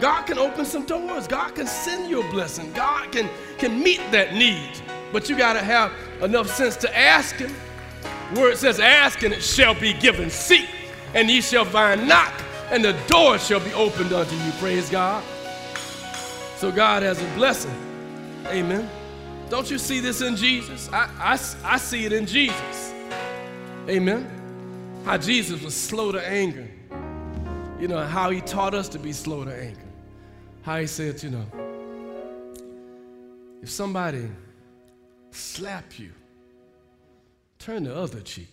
God 0.01 0.23
can 0.25 0.39
open 0.39 0.65
some 0.65 0.85
doors. 0.85 1.27
God 1.27 1.55
can 1.55 1.67
send 1.67 2.11
you 2.11 2.23
a 2.23 2.31
blessing. 2.31 2.73
God 2.73 3.11
can, 3.13 3.29
can 3.59 3.83
meet 3.83 4.01
that 4.11 4.35
need. 4.35 4.71
But 5.13 5.29
you 5.29 5.37
got 5.37 5.55
to 5.55 5.63
have 5.63 5.93
enough 6.23 6.49
sense 6.49 6.77
to 6.77 6.97
ask 6.97 7.37
Him. 7.37 7.55
Where 8.35 8.51
it 8.51 8.59
says, 8.59 8.81
Ask 8.81 9.23
and 9.23 9.33
it 9.33 9.43
shall 9.43 9.75
be 9.75 9.93
given. 9.95 10.31
Seek 10.31 10.69
and 11.15 11.31
ye 11.31 11.41
shall 11.41 11.65
find. 11.65 12.09
Knock 12.09 12.35
and 12.71 12.85
the 12.85 12.93
door 13.07 13.39
shall 13.39 13.61
be 13.61 13.73
opened 13.73 14.13
unto 14.13 14.35
you. 14.35 14.53
Praise 14.53 14.91
God. 14.91 15.23
So 16.57 16.73
God 16.73 17.03
has 17.03 17.21
a 17.23 17.35
blessing. 17.35 17.75
Amen. 18.47 18.89
Don't 19.49 19.71
you 19.71 19.79
see 19.79 20.01
this 20.01 20.23
in 20.23 20.37
Jesus? 20.37 20.91
I, 20.93 21.09
I, 21.19 21.39
I 21.65 21.79
see 21.79 22.05
it 22.05 22.13
in 22.13 22.27
Jesus. 22.27 22.93
Amen. 23.89 24.27
how 25.05 25.17
Jesus 25.17 25.63
was 25.63 25.75
slow 25.75 26.11
to 26.11 26.27
anger. 26.27 26.69
You 27.79 27.87
know, 27.87 28.05
how 28.05 28.31
he 28.31 28.41
taught 28.41 28.75
us 28.75 28.89
to 28.91 28.99
be 28.99 29.13
slow 29.13 29.45
to 29.45 29.55
anger. 29.55 29.81
How 30.63 30.81
he 30.81 30.87
said, 30.89 31.23
you 31.23 31.31
know, 31.31 31.47
if 33.63 33.71
somebody 33.71 34.29
slap 35.31 35.99
you, 35.99 36.11
turn 37.59 37.85
the 37.85 37.95
other 37.95 38.21
cheek. 38.21 38.49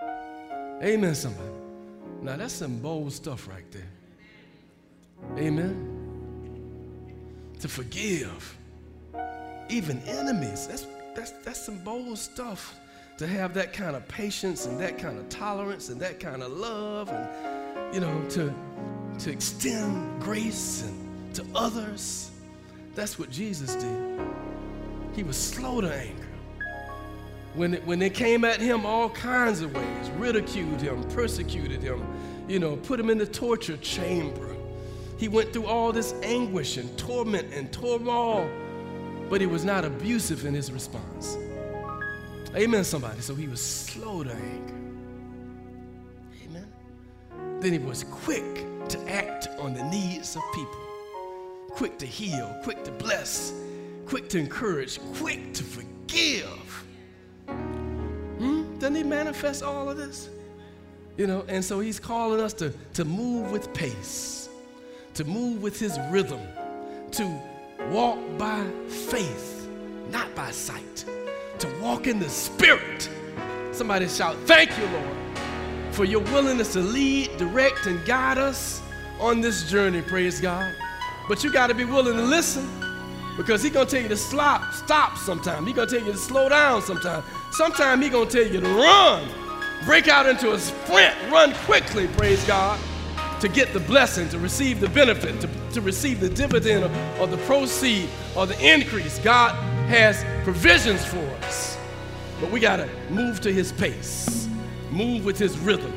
Amen, 0.00 1.14
somebody. 1.14 1.50
Now 2.22 2.36
that's 2.36 2.54
some 2.54 2.78
bold 2.78 3.12
stuff 3.12 3.48
right 3.48 3.68
there. 3.72 3.90
Amen. 5.38 5.98
To 7.60 7.68
forgive 7.68 8.56
even 9.68 10.00
enemies. 10.02 10.68
That's 10.68 10.86
that's 11.14 11.32
that's 11.44 11.64
some 11.64 11.78
bold 11.78 12.18
stuff 12.18 12.76
to 13.22 13.28
have 13.28 13.54
that 13.54 13.72
kind 13.72 13.94
of 13.94 14.06
patience 14.08 14.66
and 14.66 14.80
that 14.80 14.98
kind 14.98 15.16
of 15.16 15.28
tolerance 15.28 15.90
and 15.90 16.00
that 16.00 16.18
kind 16.18 16.42
of 16.42 16.50
love 16.50 17.08
and 17.08 17.94
you 17.94 18.00
know 18.00 18.20
to 18.28 18.52
to 19.16 19.30
extend 19.30 20.20
grace 20.20 20.82
and 20.82 21.34
to 21.34 21.44
others. 21.54 22.32
That's 22.96 23.20
what 23.20 23.30
Jesus 23.30 23.76
did. 23.76 24.20
He 25.14 25.22
was 25.22 25.36
slow 25.36 25.80
to 25.80 25.94
anger. 25.94 26.26
When, 27.54 27.74
it, 27.74 27.86
when 27.86 27.98
they 27.98 28.10
came 28.10 28.44
at 28.44 28.60
him 28.60 28.84
all 28.84 29.10
kinds 29.10 29.60
of 29.60 29.74
ways, 29.74 30.10
ridiculed 30.16 30.80
him, 30.80 31.02
persecuted 31.10 31.82
him, 31.82 32.02
you 32.48 32.58
know, 32.58 32.76
put 32.76 32.98
him 32.98 33.08
in 33.08 33.18
the 33.18 33.26
torture 33.26 33.76
chamber. 33.76 34.56
He 35.18 35.28
went 35.28 35.52
through 35.52 35.66
all 35.66 35.92
this 35.92 36.14
anguish 36.22 36.76
and 36.78 36.98
torment 36.98 37.52
and 37.52 37.70
turmoil, 37.72 38.50
but 39.28 39.40
he 39.40 39.46
was 39.46 39.64
not 39.64 39.84
abusive 39.84 40.44
in 40.44 40.54
his 40.54 40.72
response. 40.72 41.36
Amen, 42.54 42.84
somebody. 42.84 43.20
So 43.22 43.34
he 43.34 43.48
was 43.48 43.62
slow 43.62 44.22
to 44.24 44.30
anger. 44.30 44.74
Amen. 46.44 46.68
Then 47.60 47.72
he 47.72 47.78
was 47.78 48.04
quick 48.04 48.88
to 48.88 49.10
act 49.10 49.48
on 49.58 49.72
the 49.72 49.82
needs 49.84 50.36
of 50.36 50.42
people, 50.54 50.80
quick 51.70 51.98
to 51.98 52.06
heal, 52.06 52.54
quick 52.62 52.84
to 52.84 52.90
bless, 52.90 53.54
quick 54.06 54.28
to 54.30 54.38
encourage, 54.38 55.00
quick 55.14 55.54
to 55.54 55.64
forgive. 55.64 56.84
Hmm? 57.46 58.78
Doesn't 58.78 58.96
he 58.96 59.02
manifest 59.02 59.62
all 59.62 59.88
of 59.88 59.96
this? 59.96 60.28
You 61.16 61.26
know, 61.26 61.44
and 61.48 61.64
so 61.64 61.80
he's 61.80 61.98
calling 61.98 62.40
us 62.40 62.52
to, 62.54 62.72
to 62.94 63.04
move 63.06 63.50
with 63.50 63.72
pace, 63.72 64.50
to 65.14 65.24
move 65.24 65.62
with 65.62 65.80
his 65.80 65.98
rhythm, 66.10 66.40
to 67.12 67.40
walk 67.88 68.18
by 68.36 68.62
faith, 68.88 69.68
not 70.10 70.34
by 70.34 70.50
sight 70.50 71.06
to 71.62 71.68
walk 71.80 72.08
in 72.08 72.18
the 72.18 72.28
Spirit. 72.28 73.08
Somebody 73.70 74.08
shout, 74.08 74.36
Thank 74.46 74.76
you, 74.76 74.84
Lord, 74.86 75.16
for 75.92 76.04
your 76.04 76.20
willingness 76.20 76.72
to 76.72 76.80
lead, 76.80 77.36
direct, 77.36 77.86
and 77.86 78.04
guide 78.04 78.36
us 78.36 78.82
on 79.20 79.40
this 79.40 79.70
journey, 79.70 80.02
praise 80.02 80.40
God. 80.40 80.74
But 81.28 81.44
you 81.44 81.52
got 81.52 81.68
to 81.68 81.74
be 81.74 81.84
willing 81.84 82.16
to 82.16 82.22
listen 82.22 82.68
because 83.36 83.62
He's 83.62 83.72
going 83.72 83.86
to 83.86 83.90
tell 83.92 84.02
you 84.02 84.08
to 84.08 84.16
stop, 84.16 84.74
stop 84.74 85.16
sometime. 85.16 85.64
He's 85.64 85.76
going 85.76 85.88
to 85.88 85.98
tell 85.98 86.04
you 86.04 86.12
to 86.12 86.18
slow 86.18 86.48
down 86.48 86.82
sometime. 86.82 87.22
Sometime 87.52 88.02
He's 88.02 88.10
going 88.10 88.28
to 88.28 88.42
tell 88.42 88.52
you 88.52 88.60
to 88.60 88.68
run, 88.68 89.28
break 89.84 90.08
out 90.08 90.28
into 90.28 90.52
a 90.52 90.58
sprint, 90.58 91.14
run 91.30 91.54
quickly, 91.64 92.08
praise 92.08 92.44
God, 92.44 92.80
to 93.40 93.48
get 93.48 93.72
the 93.72 93.80
blessing, 93.80 94.28
to 94.30 94.38
receive 94.40 94.80
the 94.80 94.88
benefit, 94.88 95.40
to, 95.40 95.48
to 95.74 95.80
receive 95.80 96.18
the 96.18 96.28
dividend 96.28 96.82
or, 96.82 97.20
or 97.20 97.26
the 97.28 97.38
proceed 97.38 98.08
or 98.34 98.46
the 98.46 98.58
increase. 98.60 99.20
God 99.20 99.71
has 99.92 100.24
provisions 100.42 101.04
for 101.04 101.22
us. 101.44 101.76
But 102.40 102.50
we 102.50 102.60
got 102.60 102.76
to 102.76 102.88
move 103.10 103.42
to 103.42 103.52
his 103.52 103.72
pace, 103.72 104.48
move 104.90 105.26
with 105.26 105.38
his 105.38 105.58
rhythm, 105.58 105.92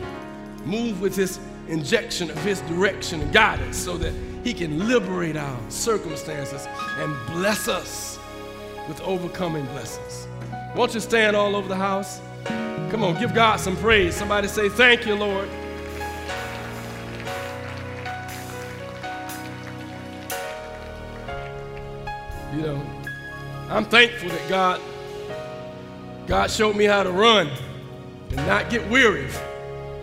move 0.66 1.00
with 1.00 1.16
his 1.16 1.40
injection 1.70 2.30
of 2.30 2.38
his 2.44 2.60
direction 2.62 3.22
and 3.22 3.34
guidance 3.34 3.78
so 3.78 3.96
that 3.98 4.14
he 4.44 4.54
can 4.54 4.90
liberate 4.90 5.38
our 5.38 5.60
circumstances 5.70 6.68
and 6.98 7.16
bless 7.28 7.70
us 7.70 8.20
with 8.90 9.00
overcoming 9.02 9.66
blessings. 9.68 10.28
Won't 10.76 10.94
you 10.94 11.00
stand 11.00 11.34
all 11.38 11.56
over 11.56 11.70
the 11.70 11.78
house? 11.78 12.20
Come 12.92 13.02
on, 13.02 13.18
give 13.18 13.34
God 13.34 13.62
some 13.62 13.78
praise. 13.78 14.14
Somebody 14.14 14.50
say, 14.50 14.68
Thank 14.68 15.06
you, 15.06 15.16
Lord. 15.16 15.48
You 22.54 22.62
know, 22.62 22.95
I'm 23.70 23.86
thankful 23.86 24.30
that 24.30 24.50
God, 24.50 24.82
God 26.28 26.52
showed 26.52 26.76
me 26.76 26.86
how 26.86 27.04
to 27.04 27.12
run 27.12 27.50
and 28.30 28.38
not 28.48 28.70
get 28.70 28.88
weary, 28.90 29.28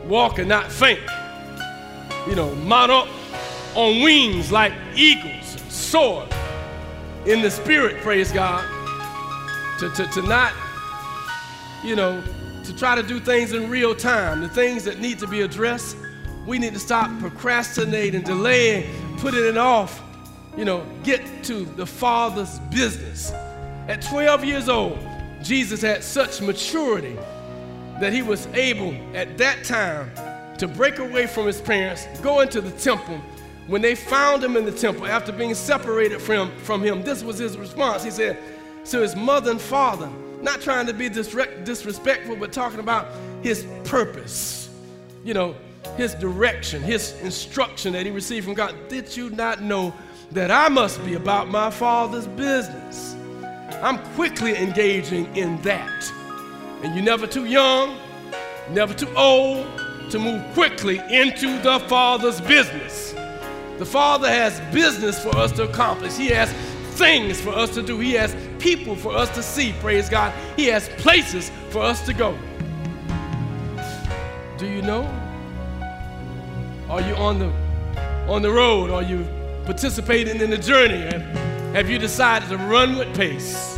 walk 0.05 0.39
and 0.39 0.49
not 0.49 0.71
faint. 0.71 1.01
You 2.29 2.35
know, 2.35 2.55
mount 2.57 2.91
up 2.91 3.09
on 3.75 4.03
wings 4.03 4.53
like 4.53 4.73
eagles, 4.95 5.57
soar 5.69 6.27
in 7.27 7.41
the 7.41 7.51
spirit, 7.51 8.01
praise 8.03 8.33
God. 8.33 8.69
To, 9.79 9.91
to, 9.91 10.07
to 10.07 10.23
not, 10.23 10.53
you 11.85 11.97
know, 11.97 12.23
to 12.65 12.77
try 12.77 12.95
to 12.95 13.03
do 13.03 13.19
things 13.19 13.53
in 13.53 13.71
real 13.71 13.95
time, 13.95 14.41
the 14.41 14.49
things 14.49 14.85
that 14.85 15.01
need 15.01 15.19
to 15.21 15.27
be 15.27 15.41
addressed, 15.43 15.97
we 16.47 16.59
need 16.59 16.73
to 16.75 16.81
stop 16.81 17.17
procrastinating, 17.21 18.23
delaying, 18.23 18.93
putting 19.19 19.45
it 19.45 19.57
off. 19.57 20.03
You 20.57 20.65
know, 20.65 20.85
get 21.03 21.23
to 21.45 21.65
the 21.65 21.87
Father's 21.87 22.59
business. 22.71 23.33
At 23.93 24.01
12 24.01 24.47
years 24.47 24.71
old, 24.71 24.99
Jesus 25.43 25.83
had 25.83 26.03
such 26.03 26.41
maturity 26.41 27.15
that 28.01 28.11
he 28.11 28.23
was 28.23 28.47
able 28.55 28.95
at 29.15 29.37
that 29.37 29.65
time 29.65 30.11
to 30.57 30.67
break 30.67 30.99
away 30.99 31.27
from 31.27 31.47
his 31.47 31.61
parents, 31.61 32.07
go 32.23 32.41
into 32.41 32.63
the 32.63 32.71
temple. 32.71 33.21
When 33.67 33.83
they 33.83 33.95
found 33.95 34.43
him 34.43 34.57
in 34.57 34.65
the 34.65 34.73
temple 34.73 35.05
after 35.05 35.31
being 35.31 35.53
separated 35.55 36.23
from, 36.23 36.51
from 36.61 36.83
him, 36.83 37.03
this 37.03 37.23
was 37.23 37.37
his 37.37 37.59
response. 37.59 38.03
He 38.03 38.11
said 38.11 38.39
to 38.87 39.01
his 39.01 39.15
mother 39.15 39.51
and 39.51 39.61
father, 39.61 40.09
not 40.41 40.63
trying 40.63 40.87
to 40.87 40.95
be 40.95 41.11
disrespectful, 41.11 42.37
but 42.37 42.51
talking 42.51 42.81
about 42.81 43.09
his 43.43 43.67
purpose, 43.85 44.71
you 45.23 45.35
know, 45.35 45.55
his 45.99 46.15
direction, 46.15 46.81
his 46.81 47.13
instruction 47.21 47.93
that 47.93 48.07
he 48.07 48.11
received 48.11 48.47
from 48.47 48.55
God. 48.55 48.75
Did 48.89 49.15
you 49.15 49.29
not 49.29 49.61
know 49.61 49.93
that 50.31 50.51
I 50.51 50.71
must 50.71 51.05
be 51.05 51.13
about 51.13 51.49
my 51.49 51.69
father's 51.69 52.27
business? 52.27 53.17
I'm 53.83 53.99
quickly 54.15 54.57
engaging 54.57 55.35
in 55.37 55.61
that. 55.63 56.13
And 56.85 56.95
you're 56.95 57.05
never 57.05 57.27
too 57.27 57.47
young, 57.47 57.99
never 58.71 58.95
too 58.95 59.13
old 59.17 59.67
to 60.11 60.21
move 60.21 60.45
quickly 60.55 61.01
into 61.11 61.61
the 61.63 61.81
Father's 61.89 62.41
business. 62.41 63.13
The 63.79 63.85
Father 63.85 64.29
has 64.29 64.61
business 64.73 65.21
for 65.21 65.37
us 65.37 65.51
to 65.53 65.65
accomplish. 65.65 66.17
He 66.17 66.29
has 66.29 66.53
things 66.95 67.41
for 67.41 67.51
us 67.51 67.75
to 67.75 67.83
do. 67.83 67.99
He 67.99 68.13
has 68.13 68.37
people 68.61 68.95
for 68.95 69.13
us 69.13 69.29
to 69.35 69.43
see, 69.43 69.73
praise 69.81 70.09
God. 70.09 70.33
He 70.57 70.67
has 70.67 70.89
places 70.91 71.51
for 71.71 71.83
us 71.83 72.07
to 72.07 72.15
go. 72.15 72.39
Do 74.59 74.69
you 74.69 74.83
know? 74.83 75.03
Are 76.89 77.01
you 77.01 77.17
on 77.17 77.41
the 77.41 77.53
on 78.29 78.43
the 78.43 78.51
road? 78.53 78.91
Are 78.91 79.03
you 79.03 79.27
participating 79.65 80.41
in 80.41 80.51
the 80.51 80.59
journey? 80.59 81.01
Have 81.75 81.91
you 81.91 81.99
decided 81.99 82.49
to 82.51 82.59
run 82.59 82.97
with 82.97 83.17
pace? 83.17 83.72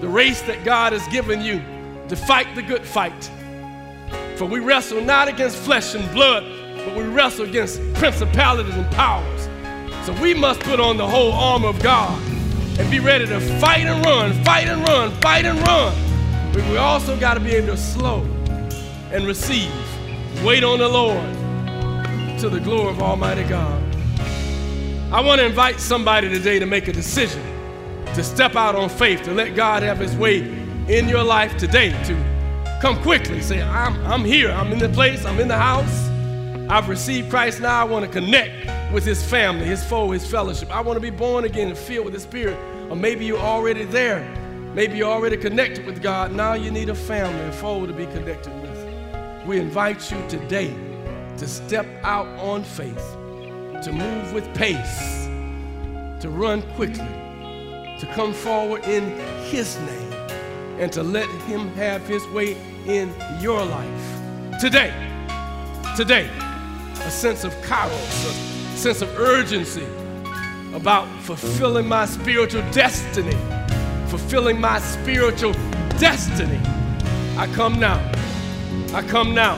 The 0.00 0.08
race 0.08 0.42
that 0.42 0.64
God 0.64 0.92
has 0.92 1.06
given 1.08 1.40
you 1.40 1.60
to 2.08 2.16
fight 2.16 2.54
the 2.54 2.62
good 2.62 2.84
fight. 2.84 3.30
For 4.36 4.44
we 4.44 4.60
wrestle 4.60 5.00
not 5.00 5.26
against 5.28 5.56
flesh 5.56 5.94
and 5.94 6.08
blood, 6.12 6.44
but 6.84 6.96
we 6.96 7.02
wrestle 7.02 7.44
against 7.44 7.80
principalities 7.94 8.74
and 8.74 8.88
powers. 8.92 9.48
So 10.06 10.12
we 10.22 10.34
must 10.34 10.60
put 10.60 10.78
on 10.78 10.96
the 10.96 11.06
whole 11.06 11.32
armor 11.32 11.68
of 11.68 11.82
God 11.82 12.16
and 12.78 12.90
be 12.90 13.00
ready 13.00 13.26
to 13.26 13.40
fight 13.58 13.86
and 13.86 14.04
run, 14.06 14.32
fight 14.44 14.68
and 14.68 14.86
run, 14.86 15.10
fight 15.20 15.44
and 15.44 15.58
run. 15.66 15.92
But 16.52 16.62
we 16.70 16.76
also 16.76 17.18
got 17.18 17.34
to 17.34 17.40
be 17.40 17.50
able 17.50 17.68
to 17.68 17.76
slow 17.76 18.22
and 19.10 19.26
receive. 19.26 19.72
Wait 20.44 20.62
on 20.62 20.78
the 20.78 20.88
Lord 20.88 22.38
to 22.38 22.48
the 22.48 22.60
glory 22.60 22.90
of 22.90 23.02
Almighty 23.02 23.42
God. 23.44 23.82
I 25.12 25.20
want 25.20 25.40
to 25.40 25.46
invite 25.46 25.80
somebody 25.80 26.28
today 26.28 26.60
to 26.60 26.66
make 26.66 26.86
a 26.86 26.92
decision 26.92 27.42
to 28.18 28.24
step 28.24 28.56
out 28.56 28.74
on 28.74 28.88
faith, 28.88 29.22
to 29.22 29.32
let 29.32 29.54
God 29.54 29.84
have 29.84 29.98
His 29.98 30.16
way 30.16 30.38
in 30.88 31.08
your 31.08 31.22
life 31.22 31.56
today, 31.56 31.90
to 32.04 32.78
come 32.82 33.00
quickly. 33.00 33.40
Say, 33.40 33.62
I'm, 33.62 33.94
I'm 34.04 34.24
here, 34.24 34.50
I'm 34.50 34.72
in 34.72 34.80
the 34.80 34.88
place, 34.88 35.24
I'm 35.24 35.38
in 35.38 35.46
the 35.46 35.56
house. 35.56 36.08
I've 36.68 36.88
received 36.88 37.30
Christ 37.30 37.60
now. 37.60 37.80
I 37.80 37.84
want 37.84 38.04
to 38.04 38.10
connect 38.10 38.92
with 38.92 39.04
His 39.04 39.24
family, 39.24 39.66
His 39.66 39.84
foe, 39.84 40.10
His 40.10 40.28
fellowship. 40.28 40.74
I 40.74 40.80
want 40.80 40.96
to 40.96 41.00
be 41.00 41.10
born 41.10 41.44
again 41.44 41.68
and 41.68 41.78
filled 41.78 42.06
with 42.06 42.14
the 42.14 42.20
Spirit. 42.20 42.58
Or 42.90 42.96
maybe 42.96 43.24
you're 43.24 43.38
already 43.38 43.84
there. 43.84 44.28
Maybe 44.74 44.96
you're 44.96 45.10
already 45.10 45.36
connected 45.36 45.86
with 45.86 46.02
God. 46.02 46.32
Now 46.32 46.54
you 46.54 46.72
need 46.72 46.88
a 46.88 46.96
family, 46.96 47.40
a 47.46 47.52
foe 47.52 47.86
to 47.86 47.92
be 47.92 48.06
connected 48.06 48.52
with. 48.60 49.46
We 49.46 49.60
invite 49.60 50.10
you 50.10 50.18
today 50.28 50.74
to 51.36 51.46
step 51.46 51.86
out 52.02 52.26
on 52.40 52.64
faith 52.64 53.16
to 53.82 53.92
move 53.92 54.32
with 54.32 54.52
pace, 54.54 55.26
to 56.20 56.28
run 56.28 56.62
quickly, 56.74 57.06
to 57.98 58.06
come 58.14 58.32
forward 58.32 58.84
in 58.84 59.18
His 59.44 59.78
name, 59.80 60.12
and 60.78 60.92
to 60.92 61.02
let 61.02 61.28
Him 61.42 61.68
have 61.74 62.06
His 62.06 62.26
way 62.28 62.56
in 62.86 63.12
your 63.40 63.64
life. 63.64 64.60
Today, 64.60 64.92
today 65.96 66.28
a 67.04 67.10
sense 67.10 67.44
of 67.44 67.54
kairos, 67.62 68.74
a 68.74 68.76
sense 68.76 69.02
of 69.02 69.18
urgency 69.18 69.86
about 70.74 71.08
fulfilling 71.22 71.86
my 71.86 72.04
spiritual 72.04 72.62
destiny, 72.70 73.36
fulfilling 74.08 74.60
my 74.60 74.78
spiritual 74.80 75.52
destiny. 75.98 76.60
I 77.36 77.46
come 77.54 77.78
now. 77.78 77.98
I 78.92 79.02
come 79.02 79.34
now. 79.34 79.56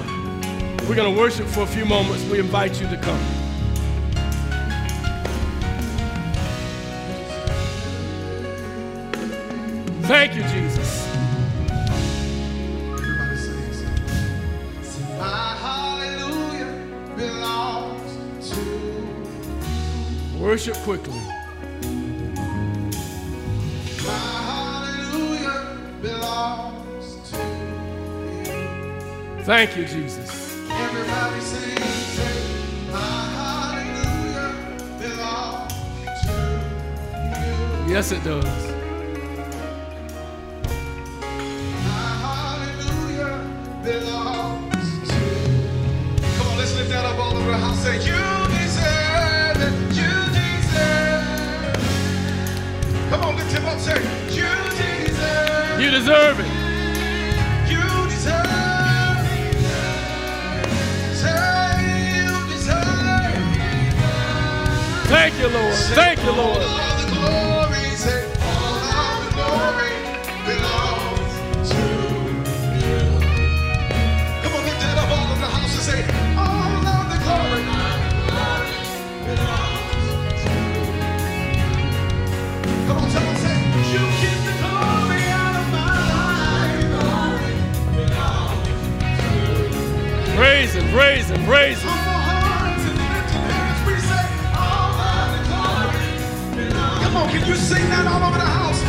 We're 0.88 0.95
going 0.97 1.12
to 1.12 1.20
worship 1.20 1.47
for 1.47 1.62
a 1.62 1.66
few 1.66 1.84
moments. 1.84 2.24
We 2.24 2.38
invite 2.38 2.80
you 2.80 2.88
to 2.88 2.97
come. 2.97 3.39
Thank 10.11 10.34
you, 10.34 10.42
Jesus. 10.42 11.06
Everybody 12.82 13.36
sings. 13.36 13.84
My 15.20 15.54
hallelujah 15.62 16.72
belongs 17.16 18.50
to 18.50 18.61
Worship 20.36 20.74
quickly. 20.78 21.14
my 24.04 24.26
hallelujah 24.50 25.78
belongs 26.02 27.30
to 27.30 27.38
you. 27.38 27.86
Thank 29.44 29.76
you, 29.76 29.84
Jesus. 29.84 30.56
Everybody 30.70 31.40
sing, 31.40 31.78
my 32.90 32.98
hallelujah 33.38 34.50
belongs 34.98 35.74
to 36.24 36.32
you. 37.86 37.94
Yes, 37.94 38.11
it 38.11 38.24
does. 38.24 38.70
You 47.85 48.12
deserve 48.59 49.57
it. 49.57 49.72
You 49.97 50.12
deserve 50.37 51.74
it. 51.74 53.11
Come 53.11 53.22
on, 53.22 53.37
lift 53.37 53.53
him 53.53 53.64
up. 53.66 53.78
Say, 53.81 54.01
you 54.28 54.49
deserve 54.76 55.81
it. 55.81 55.83
You 55.83 55.91
deserve 55.91 56.41
it. 56.41 56.47
You 57.70 57.85
deserve 58.11 59.26
it. 59.33 59.57
Say, 61.16 61.72
you 62.16 62.31
deserve 62.53 63.57
it. 63.57 63.95
Thank 65.09 65.39
you, 65.39 65.49
Lord. 65.49 65.74
Thank 65.74 66.22
you, 66.22 66.33
Lord. 66.33 66.70
Glory 91.51 91.74
belongs. 91.74 92.84
Come 97.03 97.16
on, 97.16 97.28
can 97.28 97.46
you 97.46 97.55
sing 97.57 97.88
that 97.90 98.07
all 98.07 98.22
over 98.28 98.38
the 98.38 98.44
house? 98.44 98.80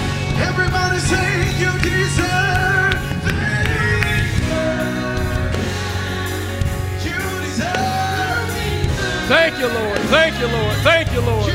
Everybody 0.49 0.99
say, 0.99 1.29
you 1.57 1.71
deserve 1.81 3.25
it. 3.25 4.31
You 7.05 7.17
deserve 7.45 8.53
it. 8.57 8.91
Thank 9.27 9.59
you, 9.59 9.67
Lord. 9.67 9.99
Thank 10.09 10.39
you, 10.39 10.47
Lord. 10.47 10.77
Thank 10.83 11.13
you, 11.13 11.21
Lord. 11.21 11.50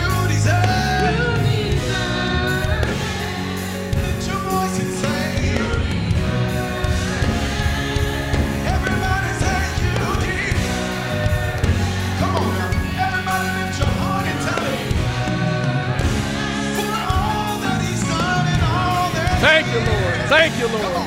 Thank 20.28 20.58
you, 20.58 20.66
Lord. 20.66 21.05